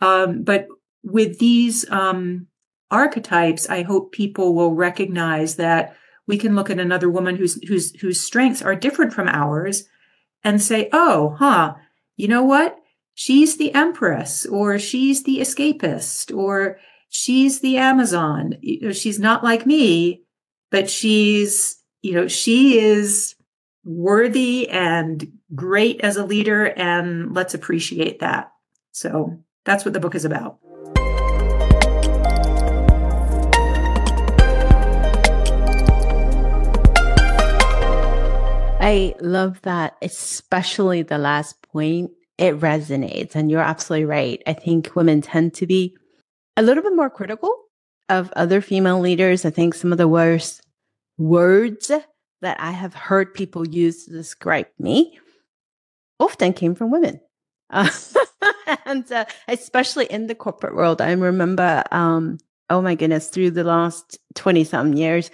Um, 0.00 0.42
but 0.42 0.66
with 1.02 1.38
these 1.38 1.88
um, 1.90 2.46
archetypes, 2.90 3.68
I 3.68 3.82
hope 3.82 4.12
people 4.12 4.54
will 4.54 4.74
recognize 4.74 5.56
that 5.56 5.96
we 6.26 6.38
can 6.38 6.54
look 6.54 6.70
at 6.70 6.80
another 6.80 7.10
woman 7.10 7.36
whose 7.36 7.62
whose 7.64 7.94
whose 8.00 8.20
strengths 8.20 8.62
are 8.62 8.74
different 8.74 9.12
from 9.12 9.28
ours, 9.28 9.84
and 10.42 10.62
say, 10.62 10.88
"Oh, 10.92 11.36
huh, 11.38 11.74
you 12.16 12.28
know 12.28 12.42
what? 12.42 12.78
She's 13.12 13.58
the 13.58 13.74
empress, 13.74 14.46
or 14.46 14.78
she's 14.78 15.24
the 15.24 15.40
escapist, 15.40 16.34
or." 16.34 16.78
She's 17.14 17.60
the 17.60 17.76
Amazon. 17.78 18.56
You 18.60 18.88
know, 18.88 18.92
She's 18.92 19.18
not 19.18 19.44
like 19.44 19.66
me, 19.66 20.24
but 20.70 20.90
she's, 20.90 21.76
you 22.02 22.12
know, 22.12 22.28
she 22.28 22.80
is 22.80 23.36
worthy 23.84 24.68
and 24.68 25.32
great 25.54 26.00
as 26.00 26.16
a 26.16 26.24
leader. 26.24 26.66
And 26.66 27.32
let's 27.32 27.54
appreciate 27.54 28.18
that. 28.18 28.50
So 28.90 29.38
that's 29.64 29.84
what 29.84 29.94
the 29.94 30.00
book 30.00 30.14
is 30.14 30.24
about. 30.24 30.58
I 38.86 39.14
love 39.20 39.62
that, 39.62 39.96
especially 40.02 41.02
the 41.02 41.18
last 41.18 41.62
point. 41.62 42.10
It 42.36 42.58
resonates, 42.58 43.36
and 43.36 43.48
you're 43.48 43.62
absolutely 43.62 44.06
right. 44.06 44.42
I 44.44 44.54
think 44.54 44.96
women 44.96 45.20
tend 45.22 45.54
to 45.54 45.66
be 45.68 45.96
a 46.56 46.62
little 46.62 46.82
bit 46.82 46.94
more 46.94 47.10
critical 47.10 47.54
of 48.08 48.32
other 48.36 48.60
female 48.60 49.00
leaders. 49.00 49.44
I 49.44 49.50
think 49.50 49.74
some 49.74 49.92
of 49.92 49.98
the 49.98 50.08
worst 50.08 50.62
words 51.18 51.90
that 52.42 52.60
I 52.60 52.70
have 52.70 52.94
heard 52.94 53.34
people 53.34 53.66
use 53.66 54.04
to 54.04 54.12
describe 54.12 54.66
me 54.78 55.18
often 56.20 56.52
came 56.52 56.74
from 56.74 56.90
women. 56.90 57.20
Uh, 57.70 57.88
and 58.86 59.10
uh, 59.10 59.24
especially 59.48 60.06
in 60.06 60.26
the 60.26 60.34
corporate 60.34 60.76
world, 60.76 61.00
I 61.00 61.12
remember, 61.12 61.82
um, 61.90 62.38
oh 62.70 62.82
my 62.82 62.94
goodness, 62.94 63.28
through 63.28 63.52
the 63.52 63.64
last 63.64 64.18
20 64.34 64.64
some 64.64 64.94
years, 64.94 65.30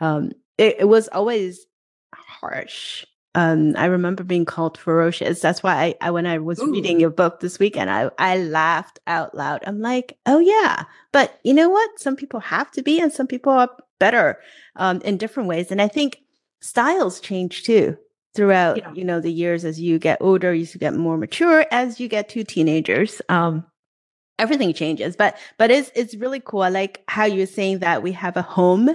um, 0.00 0.32
it, 0.58 0.76
it 0.80 0.84
was 0.88 1.08
always 1.08 1.66
harsh 2.14 3.04
um, 3.36 3.74
I 3.76 3.84
remember 3.84 4.24
being 4.24 4.46
called 4.46 4.78
ferocious. 4.78 5.40
That's 5.40 5.62
why 5.62 5.74
I, 5.74 5.94
I 6.00 6.10
when 6.10 6.24
I 6.24 6.38
was 6.38 6.58
Ooh. 6.58 6.72
reading 6.72 6.98
your 6.98 7.10
book 7.10 7.40
this 7.40 7.58
weekend, 7.58 7.90
I, 7.90 8.10
I 8.18 8.38
laughed 8.38 8.98
out 9.06 9.34
loud. 9.34 9.62
I'm 9.66 9.80
like, 9.80 10.16
oh 10.24 10.38
yeah, 10.38 10.84
but 11.12 11.38
you 11.44 11.52
know 11.52 11.68
what? 11.68 12.00
Some 12.00 12.16
people 12.16 12.40
have 12.40 12.70
to 12.72 12.82
be, 12.82 12.98
and 12.98 13.12
some 13.12 13.26
people 13.26 13.52
are 13.52 13.68
better 14.00 14.38
um, 14.76 15.02
in 15.02 15.18
different 15.18 15.50
ways. 15.50 15.70
And 15.70 15.82
I 15.82 15.88
think 15.88 16.22
styles 16.62 17.20
change 17.20 17.64
too 17.64 17.98
throughout 18.34 18.78
yeah. 18.78 18.92
you 18.94 19.04
know 19.04 19.20
the 19.20 19.32
years 19.32 19.66
as 19.66 19.78
you 19.78 19.98
get 19.98 20.16
older, 20.22 20.54
you 20.54 20.64
get 20.66 20.94
more 20.94 21.18
mature. 21.18 21.66
As 21.70 22.00
you 22.00 22.08
get 22.08 22.30
to 22.30 22.42
teenagers, 22.42 23.20
um, 23.28 23.66
everything 24.38 24.72
changes. 24.72 25.14
But 25.14 25.36
but 25.58 25.70
it's 25.70 25.90
it's 25.94 26.16
really 26.16 26.40
cool. 26.40 26.62
I 26.62 26.70
like 26.70 27.04
how 27.06 27.26
you're 27.26 27.46
saying 27.46 27.80
that 27.80 28.02
we 28.02 28.12
have 28.12 28.38
a 28.38 28.42
home 28.42 28.88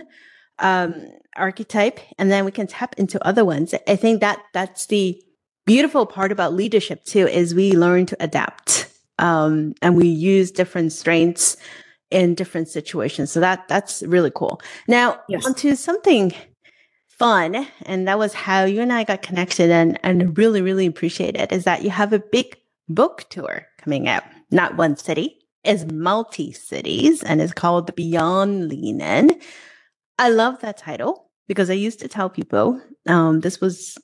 um, 0.58 0.96
archetype 1.36 2.00
and 2.18 2.32
then 2.32 2.46
we 2.46 2.52
can 2.52 2.68
tap 2.68 2.96
into 2.98 3.26
other 3.26 3.46
ones. 3.46 3.74
I 3.88 3.96
think 3.96 4.22
that 4.22 4.42
that's 4.54 4.88
the 4.88 5.22
beautiful 5.66 6.06
part 6.06 6.32
about 6.32 6.54
leadership 6.54 7.04
too, 7.04 7.28
is 7.28 7.56
we 7.56 7.74
learn 7.74 8.06
to 8.08 8.18
adapt. 8.20 8.88
Um, 9.20 9.76
and 9.82 9.96
we 9.96 10.08
use 10.08 10.52
different 10.52 10.92
strengths 10.92 11.56
in 12.10 12.36
different 12.36 12.68
situations. 12.68 13.32
So 13.32 13.40
that 13.40 13.68
that's 13.68 14.04
really 14.04 14.32
cool. 14.34 14.62
Now 14.88 15.20
yes. 15.30 15.46
onto 15.46 15.76
something 15.76 16.34
fun, 17.08 17.68
and 17.86 18.08
that 18.08 18.18
was 18.18 18.34
how 18.34 18.66
you 18.66 18.82
and 18.82 18.92
I 18.92 19.04
got 19.04 19.22
connected 19.22 19.70
and 19.70 20.00
and 20.04 20.38
really, 20.38 20.62
really 20.62 20.88
appreciate 20.88 21.36
it, 21.36 21.52
is 21.52 21.66
that 21.66 21.84
you 21.84 21.90
have 21.92 22.14
a 22.14 22.20
big 22.20 22.58
book 22.90 23.26
tour 23.30 23.68
coming 23.78 24.08
out. 24.08 24.24
Not 24.50 24.76
one 24.76 24.98
city, 24.98 25.40
is 25.64 25.86
multi 25.92 26.52
cities 26.52 27.24
and 27.24 27.42
is 27.42 27.54
called 27.54 27.96
Beyond 27.96 28.68
Lean 28.70 29.02
In. 29.02 29.40
I 30.22 30.30
love 30.30 30.60
that 30.60 30.78
title 30.78 31.32
because 31.48 31.72
I 31.72 31.74
used 31.74 32.00
to 32.02 32.08
tell 32.08 32.30
people 32.30 32.80
um, 33.08 33.40
this 33.40 33.60
was 33.60 33.98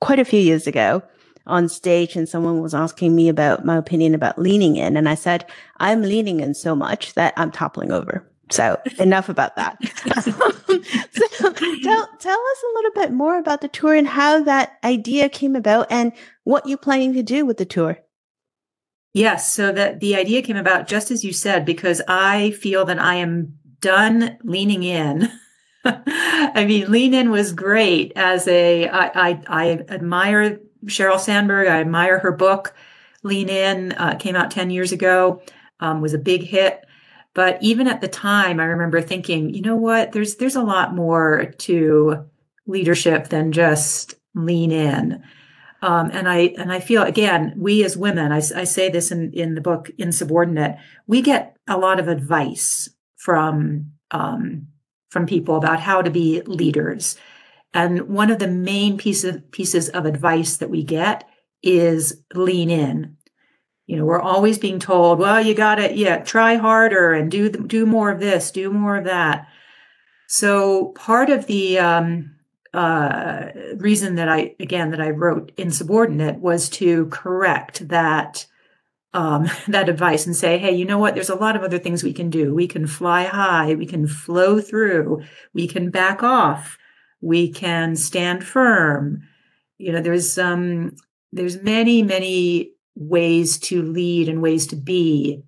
quite 0.00 0.20
a 0.20 0.24
few 0.24 0.38
years 0.38 0.68
ago 0.68 1.02
on 1.48 1.68
stage 1.68 2.14
and 2.14 2.28
someone 2.28 2.62
was 2.62 2.74
asking 2.74 3.16
me 3.16 3.28
about 3.28 3.64
my 3.64 3.76
opinion 3.76 4.14
about 4.14 4.38
leaning 4.38 4.76
in 4.76 4.96
and 4.96 5.08
I 5.08 5.16
said 5.16 5.50
I'm 5.78 6.02
leaning 6.02 6.38
in 6.38 6.54
so 6.54 6.76
much 6.76 7.14
that 7.14 7.34
I'm 7.36 7.50
toppling 7.50 7.90
over. 7.90 8.24
So 8.50 8.80
enough 9.00 9.28
about 9.28 9.56
that. 9.56 9.76
so 10.22 11.52
tell 11.52 12.08
tell 12.20 12.38
us 12.38 12.62
a 12.62 12.74
little 12.76 12.92
bit 12.94 13.10
more 13.10 13.36
about 13.36 13.60
the 13.60 13.66
tour 13.66 13.96
and 13.96 14.06
how 14.06 14.44
that 14.44 14.78
idea 14.84 15.28
came 15.28 15.56
about 15.56 15.88
and 15.90 16.12
what 16.44 16.68
you're 16.68 16.78
planning 16.78 17.14
to 17.14 17.22
do 17.24 17.44
with 17.44 17.56
the 17.56 17.64
tour. 17.64 17.98
Yes, 19.12 19.52
so 19.52 19.72
that 19.72 19.98
the 19.98 20.14
idea 20.14 20.40
came 20.40 20.56
about 20.56 20.86
just 20.86 21.10
as 21.10 21.24
you 21.24 21.32
said 21.32 21.64
because 21.64 22.00
I 22.06 22.52
feel 22.52 22.84
that 22.84 23.00
I 23.00 23.16
am 23.16 23.58
done 23.80 24.38
leaning 24.44 24.84
in 24.84 25.28
I 26.54 26.64
mean, 26.66 26.90
Lean 26.90 27.14
In 27.14 27.30
was 27.30 27.52
great 27.52 28.12
as 28.16 28.48
a. 28.48 28.88
I, 28.88 29.30
I, 29.30 29.42
I 29.46 29.70
admire 29.88 30.60
Sheryl 30.86 31.20
Sandberg. 31.20 31.68
I 31.68 31.80
admire 31.80 32.18
her 32.20 32.32
book, 32.32 32.74
Lean 33.22 33.48
In 33.48 33.92
uh, 33.92 34.16
came 34.16 34.36
out 34.36 34.50
10 34.50 34.70
years 34.70 34.92
ago, 34.92 35.42
um, 35.80 36.00
was 36.00 36.14
a 36.14 36.18
big 36.18 36.42
hit. 36.42 36.84
But 37.34 37.58
even 37.60 37.88
at 37.88 38.00
the 38.00 38.08
time, 38.08 38.60
I 38.60 38.64
remember 38.64 39.00
thinking, 39.00 39.52
you 39.52 39.60
know 39.60 39.76
what? 39.76 40.12
There's 40.12 40.36
there's 40.36 40.56
a 40.56 40.62
lot 40.62 40.94
more 40.94 41.52
to 41.58 42.24
leadership 42.66 43.28
than 43.28 43.52
just 43.52 44.14
lean 44.34 44.70
in. 44.70 45.22
Um, 45.82 46.10
and 46.12 46.28
I 46.28 46.54
and 46.56 46.72
I 46.72 46.80
feel 46.80 47.02
again, 47.02 47.54
we 47.56 47.84
as 47.84 47.96
women, 47.96 48.30
I, 48.30 48.36
I 48.36 48.64
say 48.64 48.88
this 48.88 49.10
in 49.10 49.32
in 49.32 49.56
the 49.56 49.60
book 49.60 49.90
Insubordinate, 49.98 50.76
we 51.08 51.22
get 51.22 51.56
a 51.66 51.76
lot 51.76 51.98
of 51.98 52.06
advice 52.06 52.88
from 53.16 53.92
um, 54.12 54.68
from 55.14 55.26
people 55.26 55.56
about 55.56 55.78
how 55.78 56.02
to 56.02 56.10
be 56.10 56.42
leaders. 56.42 57.16
And 57.72 58.08
one 58.08 58.32
of 58.32 58.40
the 58.40 58.48
main 58.48 58.98
pieces 58.98 59.40
pieces 59.52 59.88
of 59.88 60.04
advice 60.04 60.58
that 60.58 60.70
we 60.70 60.82
get 60.82 61.26
is 61.62 62.20
lean 62.34 62.68
in. 62.68 63.16
You 63.86 63.96
know, 63.96 64.04
we're 64.04 64.20
always 64.20 64.58
being 64.58 64.80
told, 64.80 65.20
well, 65.20 65.40
you 65.40 65.54
got 65.54 65.76
to 65.76 65.94
yeah, 65.96 66.18
try 66.18 66.56
harder 66.56 67.12
and 67.12 67.30
do 67.30 67.48
do 67.48 67.86
more 67.86 68.10
of 68.10 68.18
this, 68.18 68.50
do 68.50 68.70
more 68.70 68.96
of 68.96 69.04
that. 69.04 69.46
So 70.26 70.86
part 70.96 71.30
of 71.30 71.46
the 71.46 71.78
um, 71.78 72.34
uh, 72.72 73.50
reason 73.76 74.16
that 74.16 74.28
I 74.28 74.56
again 74.58 74.90
that 74.90 75.00
I 75.00 75.10
wrote 75.10 75.52
insubordinate 75.56 76.40
was 76.40 76.68
to 76.70 77.06
correct 77.06 77.86
that 77.88 78.46
um, 79.14 79.48
that 79.68 79.88
advice 79.88 80.26
and 80.26 80.36
say, 80.36 80.58
hey, 80.58 80.74
you 80.74 80.84
know 80.84 80.98
what? 80.98 81.14
There's 81.14 81.30
a 81.30 81.34
lot 81.34 81.56
of 81.56 81.62
other 81.62 81.78
things 81.78 82.04
we 82.04 82.12
can 82.12 82.28
do. 82.28 82.54
We 82.54 82.68
can 82.68 82.86
fly 82.86 83.24
high, 83.24 83.74
we 83.74 83.86
can 83.86 84.06
flow 84.06 84.60
through, 84.60 85.22
we 85.54 85.66
can 85.66 85.90
back 85.90 86.22
off, 86.22 86.76
we 87.20 87.50
can 87.50 87.96
stand 87.96 88.44
firm. 88.44 89.22
You 89.78 89.92
know, 89.92 90.00
there's 90.00 90.36
um, 90.38 90.94
there's 91.32 91.62
many 91.62 92.02
many 92.02 92.72
ways 92.96 93.58
to 93.58 93.82
lead 93.82 94.28
and 94.28 94.42
ways 94.42 94.66
to 94.68 94.76
be 94.76 95.42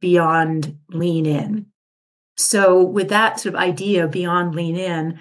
beyond 0.00 0.78
lean 0.90 1.26
in. 1.26 1.66
So 2.36 2.84
with 2.84 3.08
that 3.08 3.40
sort 3.40 3.56
of 3.56 3.60
idea 3.60 4.06
beyond 4.06 4.54
lean 4.54 4.76
in, 4.76 5.18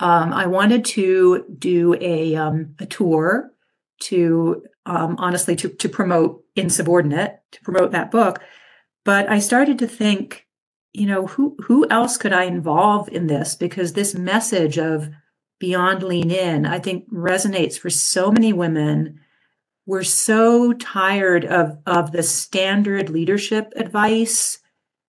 um, 0.00 0.32
I 0.32 0.46
wanted 0.46 0.84
to 0.86 1.44
do 1.56 1.94
a 2.00 2.34
um, 2.34 2.74
a 2.78 2.86
tour 2.86 3.50
to 4.00 4.62
um, 4.88 5.16
honestly 5.18 5.54
to 5.56 5.68
to 5.68 5.88
promote 5.88 6.42
insubordinate 6.56 7.38
to 7.52 7.60
promote 7.60 7.92
that 7.92 8.10
book, 8.10 8.42
but 9.04 9.28
I 9.30 9.38
started 9.38 9.78
to 9.80 9.86
think, 9.86 10.46
you 10.92 11.06
know, 11.06 11.26
who 11.26 11.56
who 11.66 11.88
else 11.90 12.16
could 12.16 12.32
I 12.32 12.44
involve 12.44 13.08
in 13.10 13.26
this? 13.26 13.54
Because 13.54 13.92
this 13.92 14.14
message 14.14 14.78
of 14.78 15.10
beyond 15.60 16.02
lean 16.02 16.30
in 16.30 16.66
I 16.66 16.78
think 16.78 17.08
resonates 17.12 17.78
for 17.78 17.90
so 17.90 18.32
many 18.32 18.52
women. 18.52 19.20
We're 19.86 20.02
so 20.02 20.72
tired 20.72 21.44
of 21.44 21.78
of 21.86 22.12
the 22.12 22.22
standard 22.22 23.10
leadership 23.10 23.72
advice 23.76 24.58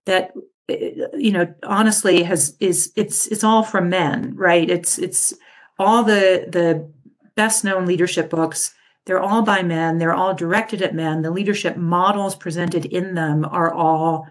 that 0.05 0.33
you 0.67 1.31
know 1.31 1.53
honestly 1.63 2.23
has 2.23 2.55
is 2.59 2.91
it's 2.95 3.27
it's 3.27 3.43
all 3.43 3.63
from 3.63 3.89
men 3.89 4.35
right? 4.35 4.69
It's 4.69 4.99
it's 4.99 5.33
all 5.77 6.03
the 6.03 6.45
the 6.49 6.91
best 7.35 7.63
known 7.63 7.85
leadership 7.85 8.29
books 8.29 8.73
they're 9.09 9.19
all 9.19 9.41
by 9.41 9.63
men. 9.63 9.97
They're 9.97 10.13
all 10.13 10.35
directed 10.35 10.83
at 10.83 10.93
men. 10.93 11.23
The 11.23 11.31
leadership 11.31 11.75
models 11.75 12.35
presented 12.35 12.85
in 12.85 13.15
them 13.15 13.43
are 13.43 13.73
all 13.73 14.27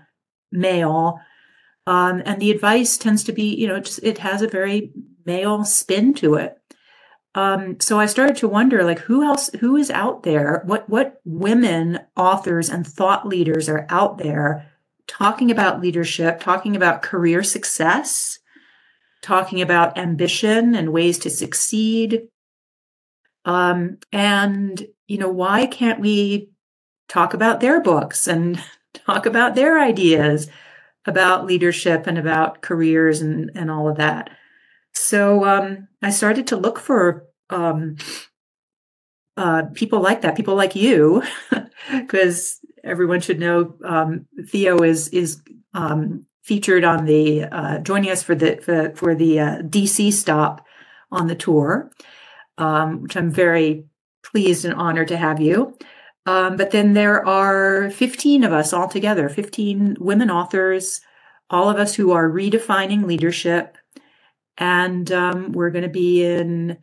male. 0.53 1.19
Um, 1.89 2.23
and 2.25 2.41
the 2.41 2.53
advice 2.53 2.97
tends 2.97 3.25
to 3.25 3.33
be 3.33 3.57
you 3.57 3.67
know 3.67 3.81
just, 3.81 3.99
it 4.05 4.19
has 4.19 4.41
a 4.41 4.47
very 4.47 4.93
male 5.27 5.65
spin 5.65 6.15
to 6.15 6.35
it. 6.35 6.59
Um, 7.35 7.81
so 7.81 7.99
i 7.99 8.07
started 8.07 8.37
to 8.37 8.47
wonder 8.47 8.85
like 8.85 9.01
who 9.01 9.25
else 9.25 9.51
who 9.59 9.75
is 9.75 9.91
out 9.91 10.23
there? 10.23 10.63
What 10.65 10.89
what 10.89 11.21
women 11.25 11.99
authors 12.17 12.71
and 12.71 12.87
thought 12.87 13.27
leaders 13.27 13.69
are 13.69 13.85
out 13.89 14.19
there 14.19 14.71
talking 15.09 15.51
about 15.51 15.81
leadership, 15.81 16.39
talking 16.39 16.77
about 16.77 17.03
career 17.03 17.43
success, 17.43 18.39
talking 19.23 19.61
about 19.61 19.99
ambition 19.99 20.77
and 20.77 20.93
ways 20.93 21.19
to 21.19 21.31
succeed. 21.31 22.29
Um, 23.45 23.99
and, 24.13 24.87
you 25.07 25.19
know, 25.19 25.31
why 25.31 25.67
can't 25.67 26.01
we 26.01 26.51
talk 27.09 27.35
about 27.35 27.61
their 27.61 27.81
books 27.81 28.27
and 28.27 28.63
talk 28.95 29.27
about 29.27 29.55
their 29.55 29.79
ideas 29.81 30.49
about 31.07 31.47
leadership 31.47 32.07
and 32.07 32.19
about 32.19 32.61
careers 32.61 33.21
and, 33.21 33.51
and 33.55 33.71
all 33.71 33.89
of 33.89 33.97
that? 33.97 34.31
So 34.95 35.45
um, 35.45 35.89
I 36.03 36.11
started 36.11 36.49
to 36.49 36.57
look 36.57 36.79
for 36.79 37.27
um, 37.51 37.97
uh, 39.37 39.63
people 39.75 40.01
like 40.01 40.23
that, 40.23 40.37
people 40.37 40.57
like 40.57 40.75
you, 40.75 41.23
because 41.93 42.61
everyone 42.83 43.21
should 43.21 43.39
know 43.39 43.77
um, 43.85 44.27
Theo 44.49 44.83
is 44.83 45.09
is 45.09 45.41
um, 45.75 46.27
featured 46.43 46.85
on 46.85 47.05
the 47.05 47.45
uh, 47.45 47.79
joining 47.79 48.11
us 48.11 48.23
for 48.23 48.35
the 48.35 48.57
for, 48.57 48.91
for 48.97 49.15
the 49.15 49.41
uh, 49.41 49.59
DC 49.63 50.13
stop 50.13 50.67
on 51.11 51.29
the 51.29 51.37
tour, 51.37 51.91
um, 52.59 53.03
which 53.03 53.17
I'm 53.17 53.31
very 53.31 53.87
pleased 54.23 54.65
and 54.65 54.75
honored 54.75 55.09
to 55.09 55.17
have 55.17 55.41
you. 55.41 55.77
Um, 56.27 56.57
but 56.57 56.73
then 56.73 56.93
there 56.93 57.27
are 57.27 57.91
15 57.91 58.45
of 58.45 58.53
us 58.53 58.75
all 58.75 58.89
together, 58.89 59.31
15 59.31 59.97
women 59.99 60.31
authors, 60.31 61.01
all 61.49 61.71
of 61.71 61.79
us 61.79 61.95
who 61.95 62.13
are 62.13 62.29
redefining 62.29 63.07
leadership. 63.07 63.79
And 64.59 65.11
um, 65.11 65.53
we're 65.53 65.71
going 65.71 65.85
to 65.85 65.89
be 65.89 66.25
in 66.25 66.77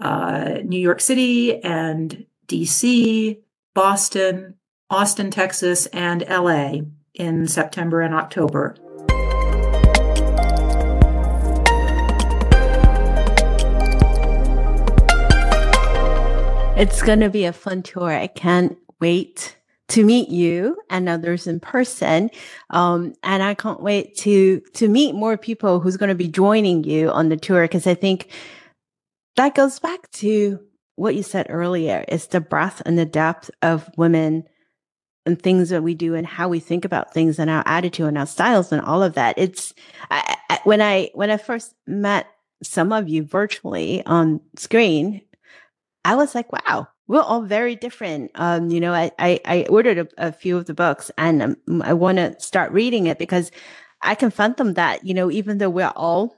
uh, 0.00 0.60
New 0.64 0.80
York 0.80 1.00
City 1.00 1.62
and 1.62 2.24
DC, 2.46 3.38
Boston, 3.74 4.54
Austin, 4.88 5.30
Texas, 5.30 5.86
and 5.86 6.24
LA 6.28 6.80
in 7.12 7.46
September 7.46 8.00
and 8.00 8.14
October. 8.14 8.76
It's 16.78 17.02
going 17.02 17.18
to 17.18 17.28
be 17.28 17.44
a 17.44 17.52
fun 17.52 17.82
tour. 17.82 18.12
I 18.12 18.28
can't 18.28 18.78
wait 19.00 19.56
to 19.88 20.04
meet 20.04 20.28
you 20.28 20.76
and 20.88 21.08
others 21.08 21.48
in 21.48 21.58
person. 21.58 22.30
Um, 22.70 23.14
and 23.24 23.42
I 23.42 23.54
can't 23.54 23.82
wait 23.82 24.16
to, 24.18 24.60
to 24.74 24.88
meet 24.88 25.16
more 25.16 25.36
people 25.36 25.80
who's 25.80 25.96
going 25.96 26.10
to 26.10 26.14
be 26.14 26.28
joining 26.28 26.84
you 26.84 27.10
on 27.10 27.30
the 27.30 27.36
tour. 27.36 27.66
Cause 27.66 27.88
I 27.88 27.94
think 27.94 28.30
that 29.34 29.56
goes 29.56 29.80
back 29.80 30.08
to 30.12 30.60
what 30.94 31.16
you 31.16 31.24
said 31.24 31.46
earlier. 31.48 32.04
It's 32.06 32.26
the 32.26 32.40
breadth 32.40 32.80
and 32.86 32.96
the 32.96 33.04
depth 33.04 33.50
of 33.60 33.90
women 33.96 34.44
and 35.26 35.42
things 35.42 35.70
that 35.70 35.82
we 35.82 35.96
do 35.96 36.14
and 36.14 36.28
how 36.28 36.48
we 36.48 36.60
think 36.60 36.84
about 36.84 37.12
things 37.12 37.40
and 37.40 37.50
our 37.50 37.64
attitude 37.66 38.06
and 38.06 38.18
our 38.18 38.26
styles 38.26 38.70
and 38.70 38.82
all 38.82 39.02
of 39.02 39.14
that. 39.14 39.36
It's 39.36 39.74
I, 40.12 40.36
I, 40.48 40.60
when 40.62 40.80
I 40.80 41.10
when 41.14 41.28
I 41.28 41.38
first 41.38 41.74
met 41.88 42.28
some 42.62 42.92
of 42.92 43.08
you 43.08 43.24
virtually 43.24 44.04
on 44.06 44.40
screen, 44.56 45.22
I 46.08 46.14
was 46.14 46.34
like, 46.34 46.50
wow, 46.50 46.88
we're 47.06 47.20
all 47.20 47.42
very 47.42 47.76
different. 47.76 48.30
Um, 48.34 48.70
you 48.70 48.80
know, 48.80 48.94
I 48.94 49.10
I, 49.18 49.40
I 49.44 49.66
ordered 49.68 49.98
a, 49.98 50.28
a, 50.28 50.32
few 50.32 50.56
of 50.56 50.64
the 50.64 50.72
books 50.72 51.10
and 51.18 51.42
um, 51.42 51.82
I 51.82 51.92
want 51.92 52.16
to 52.16 52.34
start 52.40 52.72
reading 52.72 53.08
it 53.08 53.18
because 53.18 53.50
I 54.00 54.14
confront 54.14 54.56
them 54.56 54.72
that 54.74 55.04
you 55.04 55.12
know 55.12 55.30
even 55.30 55.58
though 55.58 55.68
we're 55.68 55.92
all 55.94 56.34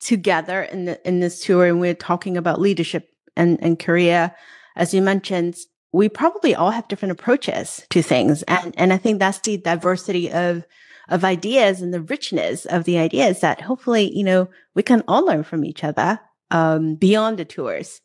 together 0.00 0.62
in 0.62 0.84
the, 0.84 1.08
in 1.08 1.18
this 1.18 1.40
tour 1.44 1.66
and 1.66 1.80
we're 1.80 1.94
talking 1.94 2.36
about 2.36 2.60
leadership 2.60 3.08
and 3.36 3.58
and 3.60 3.80
career, 3.80 4.32
as 4.76 4.94
you 4.94 5.02
mentioned, 5.02 5.56
we 5.92 6.08
probably 6.08 6.54
all 6.54 6.70
have 6.70 6.86
different 6.86 7.18
approaches 7.18 7.84
to 7.90 8.00
things. 8.00 8.44
And, 8.44 8.72
and 8.78 8.92
I 8.92 8.96
think 8.96 9.18
that's 9.18 9.40
the 9.40 9.56
diversity 9.56 10.30
of, 10.30 10.64
of 11.08 11.24
ideas 11.24 11.82
and 11.82 11.92
the 11.92 12.00
richness 12.00 12.64
of 12.64 12.84
the 12.84 12.98
ideas 12.98 13.40
that 13.40 13.60
hopefully, 13.60 14.16
you 14.16 14.24
know, 14.24 14.48
we 14.76 14.84
can 14.84 15.02
all 15.08 15.26
learn 15.26 15.42
from 15.42 15.64
each 15.64 15.82
other, 15.82 16.20
um, 16.52 16.94
beyond 16.94 17.38
the 17.38 17.44
tours. 17.44 18.00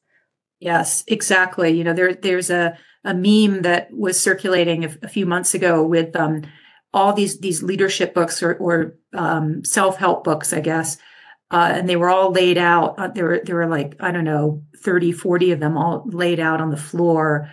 Yes, 0.60 1.04
exactly. 1.08 1.72
You 1.72 1.84
know, 1.84 1.93
there, 1.93 2.13
there's 2.13 2.50
a, 2.50 2.78
a 3.04 3.13
meme 3.13 3.62
that 3.62 3.89
was 3.91 4.20
circulating 4.20 4.86
a, 4.86 4.96
a 5.04 5.08
few 5.08 5.26
months 5.26 5.54
ago 5.54 5.86
with, 5.86 6.15
um, 6.15 6.43
all 6.93 7.13
these, 7.13 7.39
these 7.39 7.62
leadership 7.62 8.13
books 8.13 8.41
or, 8.41 8.56
or, 8.56 8.96
um, 9.13 9.63
self-help 9.63 10.24
books, 10.24 10.54
I 10.54 10.62
guess. 10.62 10.98
Uh, 11.52 11.72
and 11.76 11.88
they 11.88 11.96
were 11.96 12.10
all 12.10 12.32
laid 12.32 12.58
out. 12.58 12.96
Uh, 12.98 13.08
there 13.08 13.26
were, 13.26 13.41
there 13.43 13.56
were 13.56 13.67
like, 13.67 13.96
I 14.00 14.12
don't 14.12 14.24
know, 14.24 14.63
30, 14.78 15.12
40 15.12 15.52
of 15.52 15.60
them 15.60 15.78
all 15.78 16.04
laid 16.08 16.39
out 16.39 16.60
on 16.60 16.72
the 16.72 16.78
floor 16.78 17.50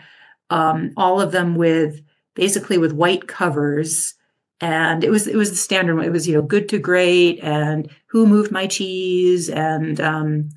um, 0.50 0.92
all 0.96 1.20
of 1.20 1.32
them 1.32 1.54
with 1.56 2.00
basically 2.34 2.78
with 2.78 2.92
white 2.92 3.26
covers 3.26 4.14
and 4.60 5.02
it 5.02 5.10
was 5.10 5.26
it 5.26 5.36
was 5.36 5.50
the 5.50 5.56
standard 5.56 6.00
it 6.02 6.12
was 6.12 6.28
you 6.28 6.34
know 6.34 6.42
good 6.42 6.68
to 6.68 6.78
great 6.78 7.40
and 7.42 7.90
who 8.06 8.26
moved 8.26 8.50
my 8.52 8.66
cheese 8.66 9.48
and 9.48 10.00
um, 10.00 10.48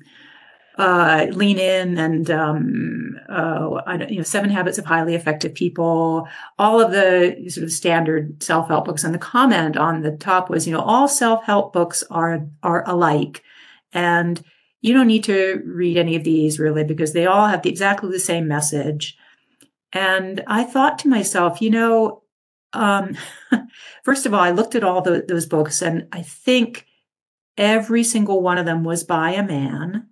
uh, 0.78 1.26
lean 1.32 1.58
in 1.58 1.98
and 1.98 2.30
um, 2.30 3.18
uh, 3.28 3.98
you 4.08 4.16
know 4.16 4.22
seven 4.22 4.48
habits 4.48 4.78
of 4.78 4.86
highly 4.86 5.14
effective 5.14 5.54
people. 5.54 6.28
All 6.58 6.80
of 6.80 6.92
the 6.92 7.48
sort 7.48 7.64
of 7.64 7.72
standard 7.72 8.42
self-help 8.42 8.84
books. 8.84 9.04
And 9.04 9.12
the 9.12 9.18
comment 9.18 9.76
on 9.76 10.02
the 10.02 10.16
top 10.16 10.48
was 10.48 10.66
you 10.66 10.72
know 10.72 10.80
all 10.80 11.08
self-help 11.08 11.72
books 11.72 12.04
are 12.10 12.46
are 12.62 12.88
alike. 12.88 13.42
And 13.92 14.42
you 14.80 14.94
don't 14.94 15.08
need 15.08 15.24
to 15.24 15.60
read 15.66 15.96
any 15.96 16.14
of 16.14 16.22
these 16.22 16.60
really 16.60 16.84
because 16.84 17.12
they 17.12 17.26
all 17.26 17.48
have 17.48 17.62
the, 17.62 17.70
exactly 17.70 18.10
the 18.10 18.20
same 18.20 18.46
message. 18.46 19.16
And 19.92 20.44
I 20.46 20.64
thought 20.64 21.00
to 21.00 21.08
myself, 21.08 21.60
you 21.60 21.70
know, 21.70 22.22
um, 22.72 23.16
first 24.04 24.26
of 24.26 24.34
all, 24.34 24.40
I 24.40 24.50
looked 24.50 24.74
at 24.74 24.84
all 24.84 25.00
the, 25.00 25.24
those 25.26 25.46
books, 25.46 25.82
and 25.82 26.06
I 26.12 26.22
think 26.22 26.86
every 27.56 28.04
single 28.04 28.42
one 28.42 28.58
of 28.58 28.66
them 28.66 28.84
was 28.84 29.02
by 29.02 29.30
a 29.30 29.42
man. 29.42 30.08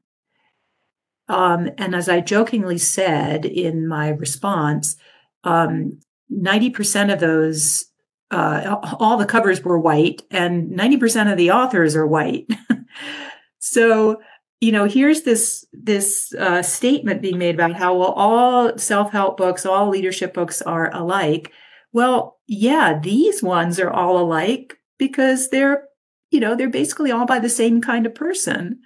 Um, 1.28 1.70
and 1.78 1.94
as 1.94 2.08
I 2.08 2.20
jokingly 2.20 2.78
said 2.78 3.44
in 3.44 3.88
my 3.88 4.10
response, 4.10 4.96
um, 5.44 5.98
90% 6.32 7.12
of 7.12 7.20
those, 7.20 7.86
uh, 8.30 8.76
all 8.98 9.16
the 9.16 9.26
covers 9.26 9.62
were 9.62 9.78
white, 9.78 10.22
and 10.30 10.70
90% 10.70 11.30
of 11.30 11.36
the 11.36 11.50
authors 11.50 11.96
are 11.96 12.06
white. 12.06 12.48
so, 13.58 14.20
you 14.60 14.72
know, 14.72 14.86
here's 14.86 15.22
this 15.22 15.66
this 15.72 16.32
uh, 16.34 16.62
statement 16.62 17.22
being 17.22 17.38
made 17.38 17.54
about 17.54 17.74
how 17.74 17.94
well 17.94 18.12
all 18.12 18.76
self 18.78 19.12
help 19.12 19.36
books, 19.36 19.66
all 19.66 19.88
leadership 19.88 20.32
books 20.34 20.62
are 20.62 20.94
alike. 20.94 21.52
Well, 21.92 22.38
yeah, 22.46 22.98
these 22.98 23.42
ones 23.42 23.78
are 23.78 23.90
all 23.90 24.18
alike 24.18 24.78
because 24.98 25.50
they're, 25.50 25.84
you 26.30 26.40
know, 26.40 26.54
they're 26.54 26.70
basically 26.70 27.10
all 27.10 27.26
by 27.26 27.38
the 27.38 27.48
same 27.48 27.80
kind 27.80 28.06
of 28.06 28.14
person. 28.14 28.80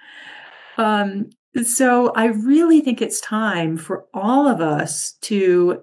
Um, 0.76 1.30
so 1.64 2.12
I 2.14 2.26
really 2.26 2.80
think 2.80 3.02
it's 3.02 3.20
time 3.20 3.76
for 3.76 4.06
all 4.14 4.46
of 4.46 4.60
us 4.60 5.12
to 5.22 5.82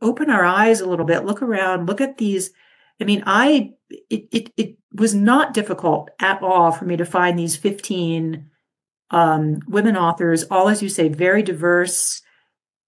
open 0.00 0.30
our 0.30 0.44
eyes 0.44 0.80
a 0.80 0.86
little 0.86 1.06
bit, 1.06 1.24
look 1.24 1.42
around, 1.42 1.86
look 1.86 2.00
at 2.00 2.18
these. 2.18 2.50
I 3.00 3.04
mean, 3.04 3.22
I 3.26 3.72
it 3.90 4.28
it, 4.32 4.52
it 4.56 4.76
was 4.92 5.14
not 5.14 5.54
difficult 5.54 6.10
at 6.20 6.42
all 6.42 6.72
for 6.72 6.84
me 6.84 6.96
to 6.96 7.04
find 7.04 7.38
these 7.38 7.56
15 7.56 8.50
um, 9.10 9.60
women 9.66 9.96
authors, 9.96 10.44
all 10.50 10.68
as 10.68 10.82
you 10.82 10.88
say, 10.88 11.08
very 11.08 11.42
diverse 11.42 12.22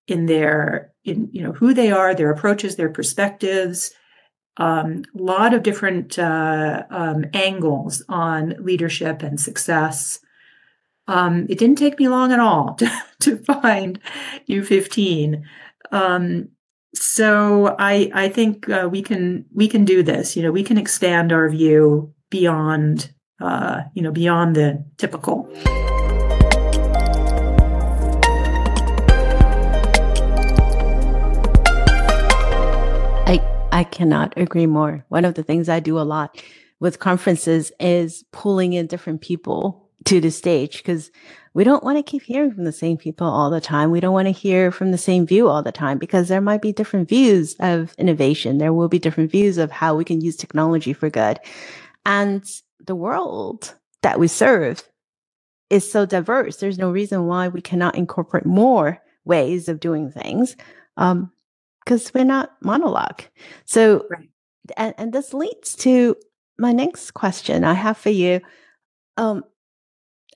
in 0.06 0.26
their 0.26 0.92
in 1.04 1.28
you 1.32 1.42
know 1.42 1.52
who 1.52 1.72
they 1.72 1.90
are, 1.90 2.14
their 2.14 2.30
approaches, 2.30 2.76
their 2.76 2.90
perspectives. 2.90 3.92
A 4.58 4.64
um, 4.64 5.04
lot 5.14 5.54
of 5.54 5.62
different 5.62 6.18
uh, 6.18 6.82
um, 6.90 7.24
angles 7.32 8.02
on 8.08 8.56
leadership 8.58 9.22
and 9.22 9.40
success. 9.40 10.18
Um, 11.10 11.46
it 11.48 11.58
didn't 11.58 11.76
take 11.76 11.98
me 11.98 12.06
long 12.06 12.30
at 12.30 12.38
all 12.38 12.74
to, 12.78 12.88
to 13.22 13.36
find 13.38 13.98
U15. 14.48 15.42
Um, 15.90 16.48
so 16.94 17.74
I 17.80 18.12
I 18.14 18.28
think 18.28 18.68
uh, 18.68 18.88
we 18.90 19.02
can 19.02 19.44
we 19.52 19.66
can 19.66 19.84
do 19.84 20.04
this. 20.04 20.36
You 20.36 20.44
know, 20.44 20.52
we 20.52 20.62
can 20.62 20.78
expand 20.78 21.32
our 21.32 21.48
view 21.48 22.14
beyond 22.30 23.12
uh, 23.40 23.82
you 23.94 24.02
know 24.02 24.12
beyond 24.12 24.54
the 24.54 24.84
typical. 24.98 25.48
I 33.26 33.40
I 33.72 33.82
cannot 33.82 34.34
agree 34.36 34.66
more. 34.66 35.04
One 35.08 35.24
of 35.24 35.34
the 35.34 35.42
things 35.42 35.68
I 35.68 35.80
do 35.80 35.98
a 35.98 36.02
lot 36.06 36.40
with 36.78 37.00
conferences 37.00 37.72
is 37.80 38.24
pulling 38.30 38.74
in 38.74 38.86
different 38.86 39.22
people 39.22 39.89
to 40.10 40.20
the 40.20 40.30
stage 40.32 40.78
because 40.78 41.12
we 41.54 41.62
don't 41.62 41.84
want 41.84 41.96
to 41.96 42.02
keep 42.02 42.22
hearing 42.22 42.52
from 42.52 42.64
the 42.64 42.72
same 42.72 42.96
people 42.96 43.28
all 43.28 43.48
the 43.48 43.60
time. 43.60 43.92
We 43.92 44.00
don't 44.00 44.12
want 44.12 44.26
to 44.26 44.32
hear 44.32 44.72
from 44.72 44.90
the 44.90 44.98
same 44.98 45.24
view 45.24 45.48
all 45.48 45.62
the 45.62 45.70
time 45.70 45.98
because 45.98 46.26
there 46.26 46.40
might 46.40 46.62
be 46.62 46.72
different 46.72 47.08
views 47.08 47.54
of 47.60 47.94
innovation. 47.96 48.58
There 48.58 48.72
will 48.72 48.88
be 48.88 48.98
different 48.98 49.30
views 49.30 49.56
of 49.56 49.70
how 49.70 49.94
we 49.94 50.04
can 50.04 50.20
use 50.20 50.34
technology 50.34 50.92
for 50.92 51.10
good. 51.10 51.38
And 52.04 52.44
the 52.84 52.96
world 52.96 53.72
that 54.02 54.18
we 54.18 54.26
serve 54.26 54.82
is 55.70 55.88
so 55.88 56.06
diverse. 56.06 56.56
There's 56.56 56.78
no 56.78 56.90
reason 56.90 57.28
why 57.28 57.46
we 57.46 57.60
cannot 57.60 57.94
incorporate 57.96 58.46
more 58.46 59.00
ways 59.24 59.68
of 59.68 59.78
doing 59.78 60.10
things. 60.10 60.56
Um, 60.96 61.30
because 61.84 62.12
we're 62.12 62.24
not 62.24 62.50
monologue. 62.60 63.22
So, 63.64 64.06
right. 64.10 64.28
and, 64.76 64.94
and 64.98 65.12
this 65.12 65.32
leads 65.32 65.76
to 65.76 66.16
my 66.58 66.72
next 66.72 67.12
question 67.12 67.62
I 67.62 67.74
have 67.74 67.96
for 67.96 68.10
you. 68.10 68.40
Um, 69.16 69.44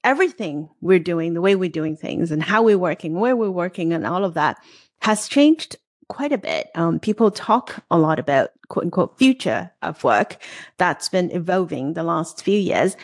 everything 0.04 0.68
we're 0.80 0.98
doing, 0.98 1.34
the 1.34 1.40
way 1.40 1.56
we're 1.56 1.70
doing 1.70 1.96
things, 1.96 2.30
and 2.30 2.42
how 2.42 2.62
we're 2.62 2.78
working, 2.78 3.18
where 3.18 3.34
we're 3.34 3.50
working, 3.50 3.92
and 3.92 4.06
all 4.06 4.24
of 4.24 4.34
that 4.34 4.58
has 5.00 5.28
changed 5.28 5.76
quite 6.08 6.32
a 6.32 6.38
bit. 6.38 6.68
Um, 6.74 7.00
people 7.00 7.30
talk 7.30 7.82
a 7.90 7.98
lot 7.98 8.18
about 8.18 8.50
quote 8.68 8.84
unquote 8.84 9.18
future 9.18 9.70
of 9.82 10.04
work 10.04 10.36
that's 10.78 11.08
been 11.08 11.30
evolving 11.30 11.94
the 11.94 12.02
last 12.02 12.42
few 12.42 12.58
years. 12.58 12.96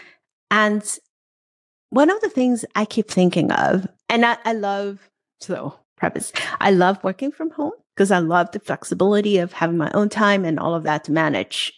And 0.50 0.84
one 1.90 2.10
of 2.10 2.20
the 2.20 2.28
things 2.28 2.64
I 2.76 2.84
keep 2.84 3.10
thinking 3.10 3.50
of, 3.52 3.86
and 4.08 4.24
I, 4.24 4.36
I 4.44 4.52
love, 4.52 5.10
so 5.40 5.74
preface, 5.96 6.32
I 6.60 6.70
love 6.70 7.02
working 7.02 7.32
from 7.32 7.50
home 7.50 7.72
because 7.94 8.10
I 8.10 8.18
love 8.18 8.52
the 8.52 8.60
flexibility 8.60 9.38
of 9.38 9.52
having 9.52 9.76
my 9.76 9.90
own 9.92 10.08
time 10.08 10.44
and 10.44 10.58
all 10.58 10.74
of 10.74 10.84
that 10.84 11.04
to 11.04 11.12
manage 11.12 11.72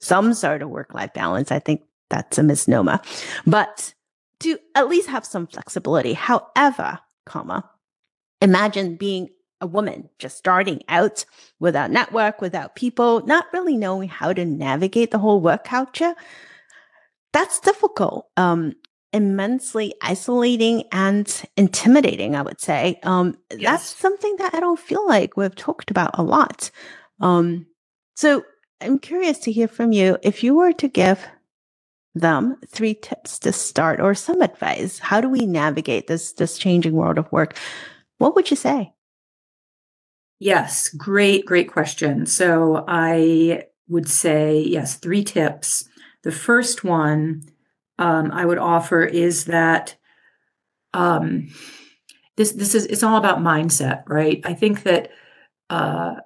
some 0.00 0.34
sort 0.34 0.62
of 0.62 0.68
work 0.68 0.94
life 0.94 1.12
balance. 1.14 1.50
I 1.50 1.58
think 1.58 1.82
that's 2.10 2.38
a 2.38 2.42
misnomer. 2.42 3.00
But 3.46 3.94
to 4.40 4.58
at 4.74 4.88
least 4.88 5.08
have 5.08 5.24
some 5.24 5.46
flexibility. 5.46 6.12
However, 6.12 6.98
comma, 7.24 7.68
imagine 8.40 8.96
being 8.96 9.28
a 9.60 9.66
woman 9.66 10.10
just 10.18 10.36
starting 10.36 10.82
out 10.88 11.24
without 11.58 11.90
network, 11.90 12.40
without 12.40 12.76
people, 12.76 13.24
not 13.26 13.46
really 13.52 13.76
knowing 13.76 14.08
how 14.08 14.32
to 14.32 14.44
navigate 14.44 15.10
the 15.10 15.18
whole 15.18 15.40
work 15.40 15.64
culture. 15.64 16.14
That's 17.32 17.60
difficult. 17.60 18.28
Um, 18.36 18.74
immensely 19.12 19.94
isolating 20.02 20.84
and 20.92 21.42
intimidating, 21.56 22.36
I 22.36 22.42
would 22.42 22.60
say. 22.60 23.00
Um, 23.02 23.38
yes. 23.50 23.60
That's 23.62 23.96
something 23.96 24.36
that 24.36 24.54
I 24.54 24.60
don't 24.60 24.78
feel 24.78 25.06
like 25.06 25.36
we've 25.36 25.54
talked 25.54 25.90
about 25.90 26.18
a 26.18 26.22
lot. 26.22 26.70
Um, 27.20 27.66
so 28.14 28.44
I'm 28.80 28.98
curious 28.98 29.38
to 29.40 29.52
hear 29.52 29.68
from 29.68 29.92
you. 29.92 30.18
If 30.22 30.44
you 30.44 30.54
were 30.54 30.72
to 30.74 30.88
give 30.88 31.26
them 32.20 32.56
three 32.66 32.94
tips 32.94 33.38
to 33.40 33.52
start 33.52 34.00
or 34.00 34.14
some 34.14 34.42
advice. 34.42 34.98
How 34.98 35.20
do 35.20 35.28
we 35.28 35.46
navigate 35.46 36.06
this 36.06 36.32
this 36.32 36.58
changing 36.58 36.94
world 36.94 37.18
of 37.18 37.30
work? 37.30 37.56
What 38.18 38.34
would 38.34 38.50
you 38.50 38.56
say? 38.56 38.92
Yes, 40.38 40.88
great, 40.90 41.46
great 41.46 41.70
question. 41.70 42.26
So 42.26 42.84
I 42.86 43.64
would 43.88 44.08
say 44.08 44.60
yes, 44.60 44.96
three 44.96 45.24
tips. 45.24 45.88
The 46.22 46.32
first 46.32 46.84
one 46.84 47.44
um, 47.98 48.30
I 48.32 48.44
would 48.44 48.58
offer 48.58 49.04
is 49.04 49.46
that 49.46 49.96
um, 50.92 51.48
this 52.36 52.52
this 52.52 52.74
is 52.74 52.86
it's 52.86 53.02
all 53.02 53.16
about 53.16 53.38
mindset, 53.38 54.02
right? 54.06 54.40
I 54.44 54.54
think 54.54 54.82
that 54.82 55.10
uh, 55.70 56.16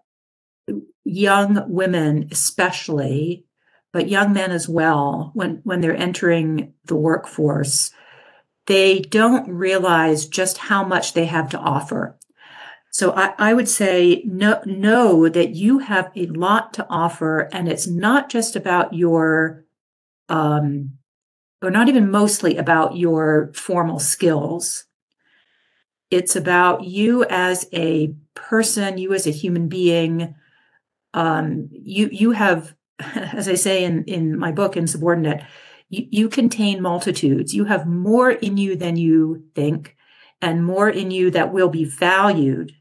young 1.05 1.64
women, 1.68 2.29
especially, 2.31 3.44
but 3.92 4.09
young 4.09 4.33
men 4.33 4.53
as 4.53 4.68
well, 4.68 5.31
when, 5.35 5.61
when 5.64 5.81
they're 5.81 5.96
entering 5.96 6.74
the 6.85 6.96
workforce, 6.96 7.90
they 8.66 9.00
don't 9.00 9.48
realize 9.48 10.26
just 10.26 10.59
how 10.59 10.85
much 10.85 11.12
they 11.12 11.26
have 11.26 11.50
to 11.50 11.59
offer. 11.59 12.16
So 12.92 13.12
I, 13.12 13.35
I, 13.38 13.55
would 13.55 13.68
say 13.68 14.22
know, 14.24 14.61
know 14.64 15.29
that 15.29 15.55
you 15.55 15.79
have 15.79 16.11
a 16.16 16.26
lot 16.26 16.74
to 16.74 16.87
offer, 16.88 17.48
and 17.53 17.68
it's 17.68 17.87
not 17.87 18.29
just 18.29 18.57
about 18.57 18.94
your, 18.94 19.64
um, 20.29 20.98
or 21.62 21.70
not 21.70 21.88
even 21.88 22.11
mostly 22.11 22.57
about 22.57 22.96
your 22.96 23.53
formal 23.55 23.98
skills. 23.98 24.85
It's 26.11 26.35
about 26.35 26.85
you 26.85 27.24
as 27.24 27.66
a 27.72 28.14
person, 28.35 28.98
you 28.98 29.14
as 29.14 29.26
a 29.26 29.33
human 29.33 29.68
being. 29.68 30.35
Um, 31.14 31.68
you 31.72 32.09
you 32.12 32.33
have 32.33 32.74
as 33.33 33.49
I 33.49 33.55
say 33.55 33.85
in, 33.85 34.05
in 34.05 34.39
my 34.39 34.53
book, 34.53 34.77
Insubordinate, 34.77 35.43
you, 35.89 36.07
you 36.11 36.29
contain 36.29 36.83
multitudes. 36.83 37.55
You 37.55 37.65
have 37.65 37.87
more 37.87 38.31
in 38.31 38.57
you 38.57 38.77
than 38.77 38.97
you 38.97 39.45
think, 39.55 39.97
and 40.41 40.65
more 40.65 40.89
in 40.89 41.11
you 41.11 41.31
that 41.33 41.53
will 41.53 41.69
be 41.69 41.85
valued, 41.85 42.73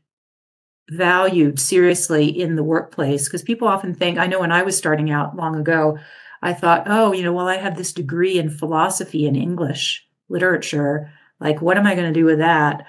valued 0.89 1.59
seriously 1.59 2.27
in 2.27 2.55
the 2.55 2.63
workplace. 2.63 3.27
Because 3.27 3.41
people 3.41 3.67
often 3.67 3.93
think, 3.93 4.17
I 4.17 4.27
know 4.27 4.39
when 4.39 4.51
I 4.51 4.63
was 4.63 4.77
starting 4.77 5.11
out 5.11 5.35
long 5.35 5.55
ago, 5.55 5.97
I 6.41 6.53
thought, 6.53 6.83
oh, 6.87 7.11
you 7.11 7.23
know, 7.23 7.33
well, 7.33 7.47
I 7.47 7.57
have 7.57 7.77
this 7.77 7.91
degree 7.91 8.37
in 8.37 8.49
philosophy 8.49 9.27
and 9.27 9.35
English 9.35 10.05
literature. 10.29 11.11
Like, 11.39 11.61
what 11.61 11.77
am 11.77 11.85
I 11.85 11.95
going 11.95 12.13
to 12.13 12.19
do 12.19 12.25
with 12.25 12.39
that? 12.39 12.85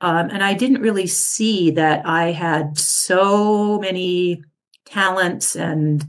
Um, 0.00 0.30
and 0.30 0.42
I 0.42 0.54
didn't 0.54 0.82
really 0.82 1.06
see 1.06 1.70
that 1.72 2.06
I 2.06 2.32
had 2.32 2.78
so 2.78 3.78
many 3.78 4.42
talents 4.84 5.56
and 5.56 6.04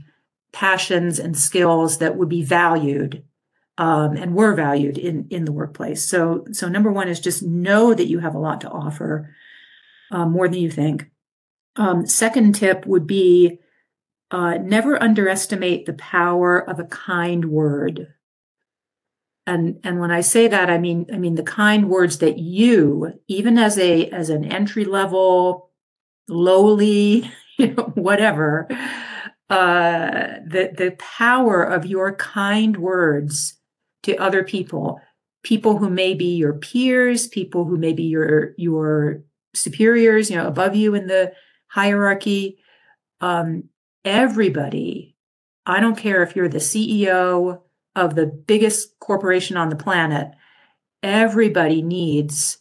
passions 0.51 1.19
and 1.19 1.37
skills 1.37 1.97
that 1.99 2.15
would 2.15 2.29
be 2.29 2.43
valued 2.43 3.23
um, 3.77 4.15
and 4.15 4.33
were 4.33 4.55
valued 4.55 4.97
in 4.97 5.27
in 5.29 5.45
the 5.45 5.51
workplace. 5.51 6.03
So 6.03 6.45
so 6.51 6.67
number 6.67 6.91
one 6.91 7.07
is 7.07 7.19
just 7.19 7.43
know 7.43 7.93
that 7.93 8.07
you 8.07 8.19
have 8.19 8.35
a 8.35 8.39
lot 8.39 8.61
to 8.61 8.69
offer, 8.69 9.35
um, 10.11 10.31
more 10.31 10.47
than 10.47 10.59
you 10.59 10.71
think. 10.71 11.09
Um, 11.75 12.07
second 12.07 12.55
tip 12.55 12.85
would 12.87 13.05
be 13.05 13.59
uh, 14.31 14.57
never 14.57 15.01
underestimate 15.01 15.85
the 15.85 15.93
power 15.93 16.57
of 16.57 16.79
a 16.79 16.85
kind 16.85 17.45
word. 17.45 18.13
And 19.45 19.79
and 19.83 19.99
when 19.99 20.11
I 20.11 20.21
say 20.21 20.47
that, 20.47 20.69
I 20.69 20.77
mean 20.79 21.05
I 21.13 21.17
mean 21.17 21.35
the 21.35 21.43
kind 21.43 21.89
words 21.89 22.17
that 22.17 22.39
you, 22.39 23.13
even 23.27 23.57
as 23.57 23.77
a 23.77 24.09
as 24.09 24.29
an 24.29 24.43
entry 24.43 24.85
level 24.85 25.71
lowly, 26.27 27.31
you 27.57 27.73
know, 27.73 27.83
whatever, 27.95 28.67
uh, 29.49 30.39
the 30.45 30.73
the 30.75 30.95
power 30.99 31.63
of 31.63 31.85
your 31.85 32.15
kind 32.15 32.77
words 32.77 33.57
to 34.03 34.15
other 34.17 34.43
people, 34.43 34.99
people 35.43 35.77
who 35.77 35.89
may 35.89 36.13
be 36.13 36.35
your 36.35 36.53
peers, 36.53 37.27
people 37.27 37.65
who 37.65 37.77
may 37.77 37.93
be 37.93 38.03
your 38.03 38.53
your 38.57 39.23
superiors, 39.53 40.29
you 40.29 40.35
know, 40.35 40.47
above 40.47 40.75
you 40.75 40.95
in 40.95 41.07
the 41.07 41.33
hierarchy, 41.67 42.57
um, 43.21 43.63
everybody. 44.05 45.15
I 45.65 45.79
don't 45.79 45.97
care 45.97 46.23
if 46.23 46.35
you're 46.35 46.49
the 46.49 46.59
CEO 46.59 47.61
of 47.95 48.15
the 48.15 48.25
biggest 48.25 48.99
corporation 48.99 49.57
on 49.57 49.69
the 49.69 49.75
planet. 49.75 50.31
Everybody 51.03 51.81
needs 51.81 52.59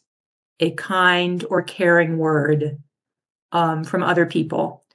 a 0.61 0.70
kind 0.72 1.44
or 1.51 1.62
caring 1.62 2.18
word 2.18 2.79
um, 3.53 3.85
from 3.85 4.03
other 4.03 4.27
people. 4.27 4.86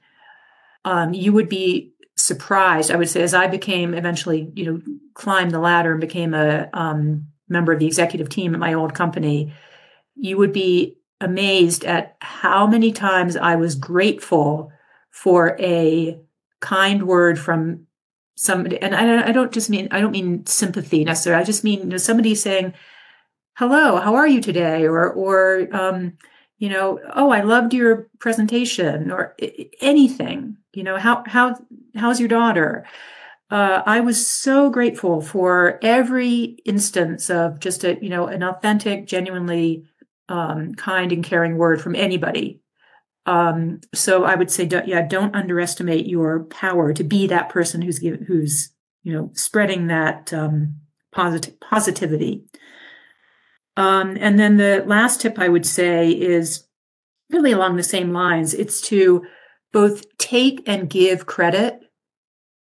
Um, 0.86 1.14
you 1.14 1.34
would 1.34 1.50
be 1.50 1.94
surprised, 2.18 2.92
I 2.92 2.96
would 2.96 3.10
say, 3.10 3.22
as 3.22 3.34
I 3.34 3.48
became 3.48 3.94
eventually, 3.94 4.52
you 4.56 4.66
know, 4.66 4.82
climbed 5.14 5.52
the 5.52 5.60
ladder 5.60 5.92
and 5.92 6.02
became 6.02 6.34
a 6.34 6.70
um, 6.74 7.28
member 7.50 7.72
of 7.72 7.80
the 7.80 7.88
executive 7.88 8.30
team 8.30 8.54
at 8.54 8.60
my 8.60 8.74
old 8.74 8.94
company. 8.94 9.54
You 10.16 10.38
would 10.38 10.54
be 10.54 10.98
amazed 11.20 11.86
at 11.86 12.16
how 12.20 12.68
many 12.68 12.92
times 12.92 13.36
I 13.36 13.56
was 13.56 13.76
grateful 13.76 14.72
for 15.12 15.56
a 15.60 16.20
kind 16.60 17.08
word 17.08 17.38
from 17.40 17.88
somebody. 18.36 18.82
And 18.82 18.96
I, 18.96 19.30
I 19.30 19.32
don't 19.32 19.52
just 19.52 19.70
mean 19.70 19.88
I 19.92 20.00
don't 20.00 20.12
mean 20.12 20.46
sympathy 20.46 21.04
necessarily. 21.04 21.42
I 21.42 21.46
just 21.46 21.64
mean 21.64 21.80
you 21.80 21.86
know, 21.86 21.98
somebody 21.98 22.34
saying, 22.36 22.74
"Hello, 23.56 23.98
how 23.98 24.16
are 24.16 24.28
you 24.28 24.42
today?" 24.42 24.86
or 24.86 25.12
or 25.12 25.68
um, 25.72 26.18
you 26.62 26.70
know, 26.70 27.00
"Oh, 27.16 27.32
I 27.32 27.42
loved 27.42 27.74
your 27.74 28.08
presentation," 28.20 29.12
or 29.12 29.36
anything. 29.82 30.58
You 30.74 30.84
know, 30.84 30.98
how 30.98 31.24
how 31.26 31.60
how's 31.96 32.20
your 32.20 32.30
daughter? 32.30 32.86
Uh, 33.50 33.82
I 33.84 34.00
was 34.02 34.30
so 34.30 34.70
grateful 34.70 35.22
for 35.22 35.80
every 35.82 36.58
instance 36.64 37.32
of 37.32 37.60
just 37.60 37.84
a 37.84 37.98
you 38.00 38.10
know 38.10 38.28
an 38.28 38.44
authentic, 38.44 39.08
genuinely 39.08 39.86
um, 40.30 40.76
kind 40.76 41.12
and 41.12 41.24
caring 41.24 41.58
word 41.58 41.82
from 41.82 41.96
anybody. 41.96 42.62
Um, 43.26 43.82
so 43.96 44.24
I 44.24 44.36
would 44.36 44.52
say, 44.52 44.68
don't, 44.68 44.88
yeah, 44.88 45.02
don't 45.02 45.36
underestimate 45.36 46.06
your 46.06 46.44
power 46.44 46.94
to 46.94 47.04
be 47.04 47.26
that 47.28 47.50
person 47.50 47.82
who's 47.82 47.98
who's 47.98 48.72
you 49.02 49.14
know 49.14 49.32
spreading 49.34 49.88
that 49.88 50.32
um, 50.32 50.76
positivity. 51.12 52.46
Um, 53.78 54.18
and 54.20 54.38
then 54.38 54.58
the 54.58 54.84
last 54.86 55.22
tip 55.22 55.40
I 55.40 55.48
would 55.48 55.66
say 55.66 56.10
is 56.10 56.68
really 57.30 57.52
along 57.52 57.78
the 57.78 57.84
same 57.84 58.12
lines. 58.12 58.54
It's 58.54 58.82
to 58.82 59.26
both 59.72 60.18
take 60.18 60.62
and 60.68 60.90
give 60.90 61.26
credit 61.26 61.80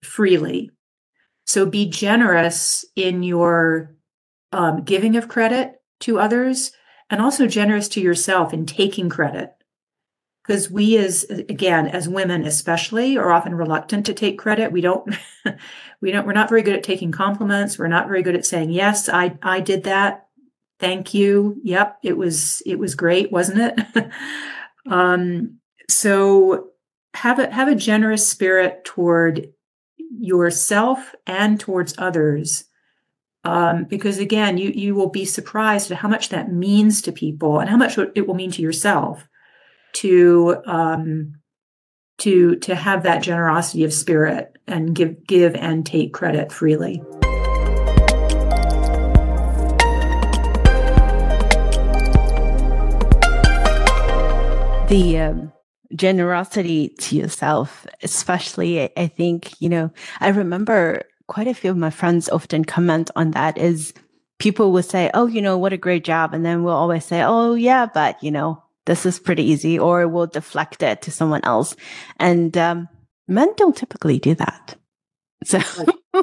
freely. 0.02 0.70
So 1.46 1.66
be 1.66 1.88
generous 1.88 2.84
in 2.94 3.22
your 3.22 3.94
um, 4.52 4.82
giving 4.84 5.16
of 5.16 5.28
credit 5.28 5.74
to 6.00 6.18
others 6.18 6.72
and 7.10 7.20
also 7.20 7.46
generous 7.46 7.88
to 7.88 8.00
yourself 8.00 8.52
in 8.52 8.66
taking 8.66 9.08
credit. 9.08 9.52
Because 10.42 10.70
we, 10.70 10.96
as 10.96 11.24
again, 11.24 11.86
as 11.86 12.08
women 12.08 12.44
especially, 12.44 13.16
are 13.16 13.30
often 13.30 13.54
reluctant 13.54 14.06
to 14.06 14.14
take 14.14 14.38
credit. 14.38 14.72
We 14.72 14.80
don't, 14.80 15.14
we 16.00 16.10
don't, 16.10 16.26
we're 16.26 16.32
not 16.32 16.48
very 16.48 16.62
good 16.62 16.74
at 16.74 16.82
taking 16.82 17.12
compliments. 17.12 17.78
We're 17.78 17.86
not 17.86 18.08
very 18.08 18.22
good 18.22 18.34
at 18.34 18.44
saying, 18.44 18.70
yes, 18.70 19.08
I, 19.08 19.38
I 19.40 19.60
did 19.60 19.84
that. 19.84 20.26
Thank 20.82 21.14
you. 21.14 21.60
Yep. 21.62 21.98
It 22.02 22.16
was, 22.16 22.62
it 22.66 22.78
was 22.78 22.94
great, 22.94 23.30
wasn't 23.30 23.78
it? 23.78 24.10
um, 24.90 25.58
so 25.88 26.70
have 27.14 27.38
a, 27.38 27.50
have 27.50 27.68
a 27.68 27.74
generous 27.74 28.26
spirit 28.26 28.84
toward 28.84 29.52
yourself 30.10 31.14
and 31.26 31.58
towards 31.58 31.94
others 31.98 32.64
um, 33.44 33.84
because 33.84 34.18
again, 34.18 34.56
you 34.56 34.70
you 34.70 34.94
will 34.94 35.08
be 35.08 35.24
surprised 35.24 35.90
at 35.90 35.98
how 35.98 36.08
much 36.08 36.28
that 36.28 36.52
means 36.52 37.02
to 37.02 37.12
people 37.12 37.58
and 37.58 37.68
how 37.68 37.76
much 37.76 37.98
it 37.98 38.26
will 38.26 38.34
mean 38.34 38.52
to 38.52 38.62
yourself 38.62 39.26
to 39.94 40.62
um, 40.66 41.34
to 42.18 42.56
to 42.56 42.74
have 42.74 43.02
that 43.02 43.22
generosity 43.22 43.82
of 43.82 43.92
spirit 43.92 44.56
and 44.68 44.94
give 44.94 45.26
give 45.26 45.56
and 45.56 45.84
take 45.84 46.12
credit 46.12 46.52
freely. 46.52 47.02
The 54.92 55.18
um, 55.20 55.52
generosity 55.96 56.90
to 57.00 57.16
yourself, 57.16 57.86
especially, 58.02 58.90
I 58.94 59.06
think 59.06 59.58
you 59.58 59.70
know. 59.70 59.90
I 60.20 60.28
remember 60.28 61.04
quite 61.28 61.48
a 61.48 61.54
few 61.54 61.70
of 61.70 61.78
my 61.78 61.88
friends 61.88 62.28
often 62.28 62.66
comment 62.66 63.10
on 63.16 63.30
that 63.30 63.56
is 63.56 63.94
people 64.38 64.70
will 64.70 64.82
say, 64.82 65.10
Oh, 65.14 65.26
you 65.26 65.40
know, 65.40 65.56
what 65.56 65.72
a 65.72 65.78
great 65.78 66.04
job. 66.04 66.34
And 66.34 66.44
then 66.44 66.62
we'll 66.62 66.76
always 66.76 67.06
say, 67.06 67.22
Oh, 67.22 67.54
yeah, 67.54 67.86
but 67.86 68.22
you 68.22 68.30
know, 68.30 68.62
this 68.84 69.06
is 69.06 69.18
pretty 69.18 69.44
easy, 69.44 69.78
or 69.78 70.06
we'll 70.06 70.26
deflect 70.26 70.82
it 70.82 71.00
to 71.00 71.10
someone 71.10 71.40
else. 71.42 71.74
And 72.20 72.54
um, 72.58 72.86
men 73.26 73.48
don't 73.56 73.74
typically 73.74 74.18
do 74.18 74.34
that. 74.34 74.76
So, 75.44 75.58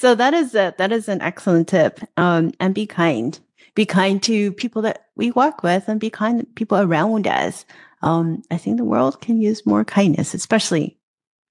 so 0.00 0.16
that 0.16 0.34
is 0.34 0.56
a, 0.56 0.74
that 0.78 0.90
is 0.90 1.08
an 1.08 1.20
excellent 1.20 1.68
tip. 1.68 2.00
Um, 2.16 2.50
and 2.58 2.74
be 2.74 2.88
kind. 2.88 3.38
Be 3.74 3.86
kind 3.86 4.22
to 4.24 4.52
people 4.52 4.82
that 4.82 5.06
we 5.16 5.30
work 5.30 5.62
with, 5.62 5.88
and 5.88 6.00
be 6.00 6.10
kind 6.10 6.40
to 6.40 6.46
people 6.46 6.78
around 6.78 7.26
us. 7.26 7.64
Um, 8.02 8.42
I 8.50 8.56
think 8.56 8.76
the 8.76 8.84
world 8.84 9.20
can 9.20 9.40
use 9.40 9.66
more 9.66 9.84
kindness, 9.84 10.34
especially 10.34 10.98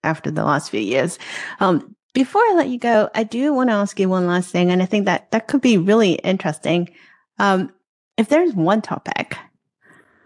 after 0.04 0.32
the 0.32 0.44
last 0.44 0.72
few 0.72 0.80
years. 0.80 1.20
Um, 1.60 1.96
before 2.14 2.42
I 2.42 2.54
let 2.56 2.70
you 2.70 2.80
go, 2.80 3.10
I 3.14 3.24
do 3.24 3.54
want 3.54 3.70
to 3.70 3.76
ask 3.76 4.00
you 4.00 4.10
one 4.10 4.28
last 4.28 4.52
thing, 4.52 4.72
and 4.72 4.82
I 4.82 4.86
think 4.86 5.06
that 5.06 5.32
that 5.32 5.48
could 5.48 5.62
be 5.62 5.78
really 5.78 6.14
interesting. 6.14 6.90
Um, 7.38 7.72
if 8.18 8.30
there's 8.30 8.54
one 8.54 8.82
topic 8.82 9.38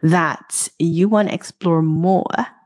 that 0.01 0.69
you 0.79 1.07
want 1.09 1.29
to 1.29 1.33
explore 1.33 1.81
more 1.81 2.25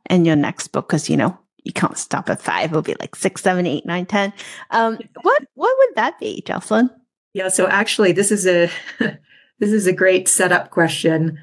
in 0.09 0.25
your 0.25 0.35
next 0.35 0.69
book, 0.69 0.87
because 0.87 1.09
you 1.09 1.17
know 1.17 1.37
you 1.63 1.73
can't 1.73 1.97
stop 1.97 2.29
at 2.29 2.41
five; 2.41 2.69
it'll 2.69 2.81
be 2.81 2.95
like 2.99 3.15
six, 3.15 3.41
seven, 3.41 3.65
eight, 3.65 3.85
nine, 3.85 4.05
ten. 4.05 4.33
Um, 4.69 4.99
what 5.21 5.43
what 5.55 5.75
would 5.77 5.95
that 5.95 6.19
be, 6.19 6.41
Jocelyn? 6.45 6.89
Yeah, 7.33 7.49
so 7.49 7.67
actually, 7.67 8.11
this 8.11 8.31
is 8.31 8.47
a 8.47 8.69
this 9.59 9.71
is 9.71 9.87
a 9.87 9.93
great 9.93 10.27
setup 10.27 10.69
question. 10.69 11.39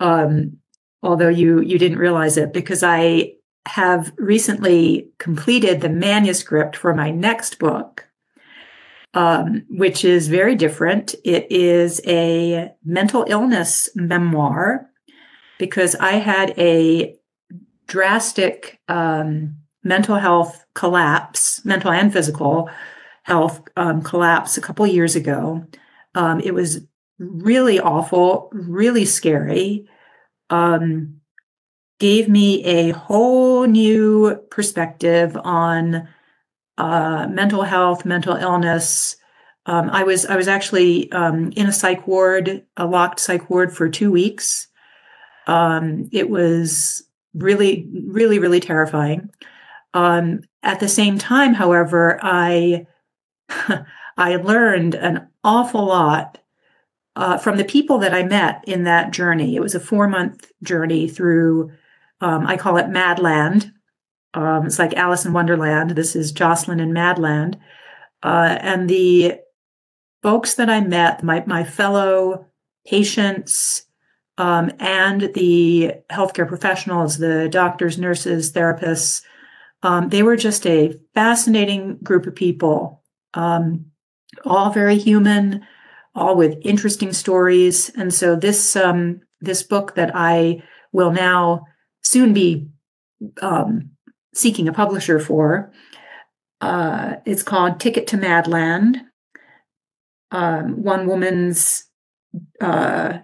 Um, 0.00 0.58
although 1.02 1.28
you 1.28 1.60
you 1.60 1.78
didn't 1.78 1.98
realize 1.98 2.36
it, 2.36 2.52
because 2.52 2.82
I 2.82 3.34
have 3.66 4.12
recently 4.16 5.08
completed 5.18 5.80
the 5.80 5.88
manuscript 5.88 6.76
for 6.76 6.94
my 6.94 7.10
next 7.10 7.58
book, 7.58 8.06
um, 9.14 9.64
which 9.70 10.04
is 10.04 10.28
very 10.28 10.54
different. 10.54 11.14
It 11.24 11.50
is 11.50 12.00
a 12.06 12.72
mental 12.84 13.24
illness 13.28 13.88
memoir 13.94 14.90
because 15.58 15.94
I 15.94 16.12
had 16.12 16.58
a 16.58 17.16
drastic 17.86 18.80
um, 18.88 19.56
mental 19.82 20.16
health 20.16 20.64
collapse, 20.74 21.64
mental 21.64 21.90
and 21.90 22.12
physical 22.12 22.68
health 23.24 23.62
um, 23.76 24.02
collapse 24.02 24.56
a 24.56 24.60
couple 24.60 24.86
years 24.86 25.16
ago. 25.16 25.66
Um, 26.14 26.40
it 26.40 26.54
was 26.54 26.86
really 27.18 27.80
awful, 27.80 28.50
really 28.52 29.04
scary. 29.04 29.88
Um, 30.50 31.20
gave 31.98 32.28
me 32.28 32.62
a 32.64 32.90
whole 32.90 33.64
new 33.64 34.36
perspective 34.50 35.36
on 35.42 36.06
uh, 36.76 37.26
mental 37.30 37.62
health, 37.62 38.04
mental 38.04 38.36
illness. 38.36 39.16
Um, 39.64 39.88
I 39.88 40.04
was 40.04 40.26
I 40.26 40.36
was 40.36 40.48
actually 40.48 41.10
um, 41.12 41.50
in 41.56 41.66
a 41.66 41.72
psych 41.72 42.06
ward, 42.06 42.66
a 42.76 42.86
locked 42.86 43.20
psych 43.20 43.48
ward 43.48 43.74
for 43.74 43.88
two 43.88 44.12
weeks. 44.12 44.68
Um, 45.46 46.10
it 46.12 46.28
was 46.28 47.02
really, 47.32 47.88
really, 48.06 48.38
really 48.38 48.60
terrifying. 48.60 49.30
Um, 49.94 50.40
at 50.62 50.80
the 50.80 50.88
same 50.88 51.18
time, 51.18 51.54
however, 51.54 52.18
I 52.22 52.86
I 54.16 54.36
learned 54.36 54.94
an 54.94 55.28
awful 55.42 55.84
lot 55.86 56.38
uh, 57.16 57.38
from 57.38 57.56
the 57.56 57.64
people 57.64 57.98
that 57.98 58.14
I 58.14 58.22
met 58.24 58.64
in 58.66 58.84
that 58.84 59.12
journey. 59.12 59.56
It 59.56 59.60
was 59.60 59.74
a 59.74 59.80
four 59.80 60.08
month 60.08 60.50
journey 60.62 61.08
through 61.08 61.72
um, 62.20 62.46
I 62.46 62.56
call 62.56 62.78
it 62.78 62.86
Madland. 62.86 63.70
Um, 64.32 64.66
it's 64.66 64.78
like 64.78 64.94
Alice 64.94 65.26
in 65.26 65.32
Wonderland. 65.32 65.90
This 65.90 66.16
is 66.16 66.32
Jocelyn 66.32 66.80
in 66.80 66.92
Madland. 66.92 67.56
Uh, 68.22 68.56
and 68.60 68.88
the 68.88 69.40
folks 70.22 70.54
that 70.54 70.70
I 70.70 70.80
met, 70.80 71.22
my, 71.22 71.44
my 71.46 71.64
fellow 71.64 72.46
patients, 72.86 73.84
um, 74.38 74.72
and 74.80 75.32
the 75.34 75.92
healthcare 76.10 76.48
professionals, 76.48 77.18
the 77.18 77.48
doctors, 77.48 77.98
nurses, 77.98 78.52
therapists, 78.52 79.22
um, 79.82 80.08
they 80.08 80.22
were 80.22 80.36
just 80.36 80.66
a 80.66 80.98
fascinating 81.14 81.98
group 82.02 82.26
of 82.26 82.34
people, 82.34 83.03
um, 83.34 83.86
all 84.44 84.70
very 84.70 84.96
human, 84.96 85.66
all 86.14 86.36
with 86.36 86.58
interesting 86.62 87.12
stories. 87.12 87.90
And 87.90 88.12
so 88.12 88.36
this 88.36 88.76
um, 88.76 89.20
this 89.40 89.62
book 89.62 89.94
that 89.94 90.12
I 90.14 90.62
will 90.92 91.12
now 91.12 91.66
soon 92.02 92.32
be 92.32 92.68
um, 93.42 93.90
seeking 94.34 94.68
a 94.68 94.72
publisher 94.72 95.18
for. 95.18 95.72
Uh, 96.60 97.16
it's 97.26 97.42
called 97.42 97.80
Ticket 97.80 98.06
to 98.08 98.16
Madland. 98.16 99.00
Um, 100.30 100.82
one 100.82 101.06
woman's 101.06 101.84
uh, 102.60 103.18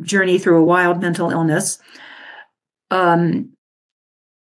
journey 0.00 0.38
through 0.38 0.58
a 0.58 0.64
wild 0.64 1.00
mental 1.00 1.30
illness. 1.30 1.78
Um, 2.90 3.52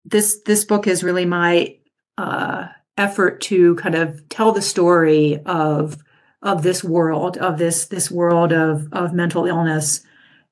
this 0.04 0.42
this 0.46 0.66
book 0.66 0.86
is 0.86 1.04
really 1.04 1.26
my 1.26 1.78
uh, 2.18 2.68
effort 2.98 3.42
to 3.42 3.76
kind 3.76 3.96
of 3.96 4.28
tell 4.30 4.52
the 4.52 4.62
story 4.62 5.40
of 5.46 5.98
of 6.42 6.64
this 6.64 6.84
world 6.84 7.38
of 7.38 7.58
this 7.58 7.88
this 7.88 8.10
world 8.10 8.54
of 8.54 8.88
of 8.94 9.14
mental 9.14 9.46
illness 9.46 10.02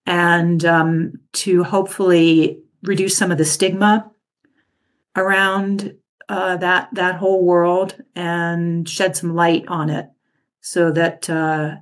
and 0.06 0.66
um, 0.66 1.14
to 1.32 1.64
hopefully 1.64 2.60
reduce 2.82 3.16
some 3.16 3.32
of 3.32 3.38
the 3.38 3.46
stigma 3.46 4.12
around 5.16 5.96
uh, 6.28 6.58
that 6.58 6.90
that 6.94 7.16
whole 7.16 7.44
world 7.46 7.96
and 8.16 8.88
shed 8.90 9.16
some 9.16 9.36
light 9.36 9.66
on 9.68 9.90
it 9.90 10.10
so 10.62 10.92
that 10.92 11.30
uh, 11.30 11.76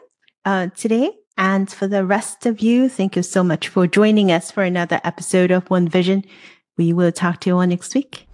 uh, 0.44 0.68
today. 0.76 1.10
And 1.38 1.70
for 1.70 1.86
the 1.86 2.04
rest 2.04 2.44
of 2.44 2.60
you, 2.60 2.88
thank 2.88 3.16
you 3.16 3.22
so 3.22 3.42
much 3.42 3.68
for 3.68 3.86
joining 3.86 4.30
us 4.30 4.50
for 4.50 4.62
another 4.62 5.00
episode 5.02 5.50
of 5.50 5.70
One 5.70 5.88
Vision 5.88 6.24
we 6.80 6.94
will 6.94 7.12
talk 7.12 7.40
to 7.40 7.50
you 7.50 7.58
all 7.58 7.66
next 7.66 7.94
week. 7.94 8.26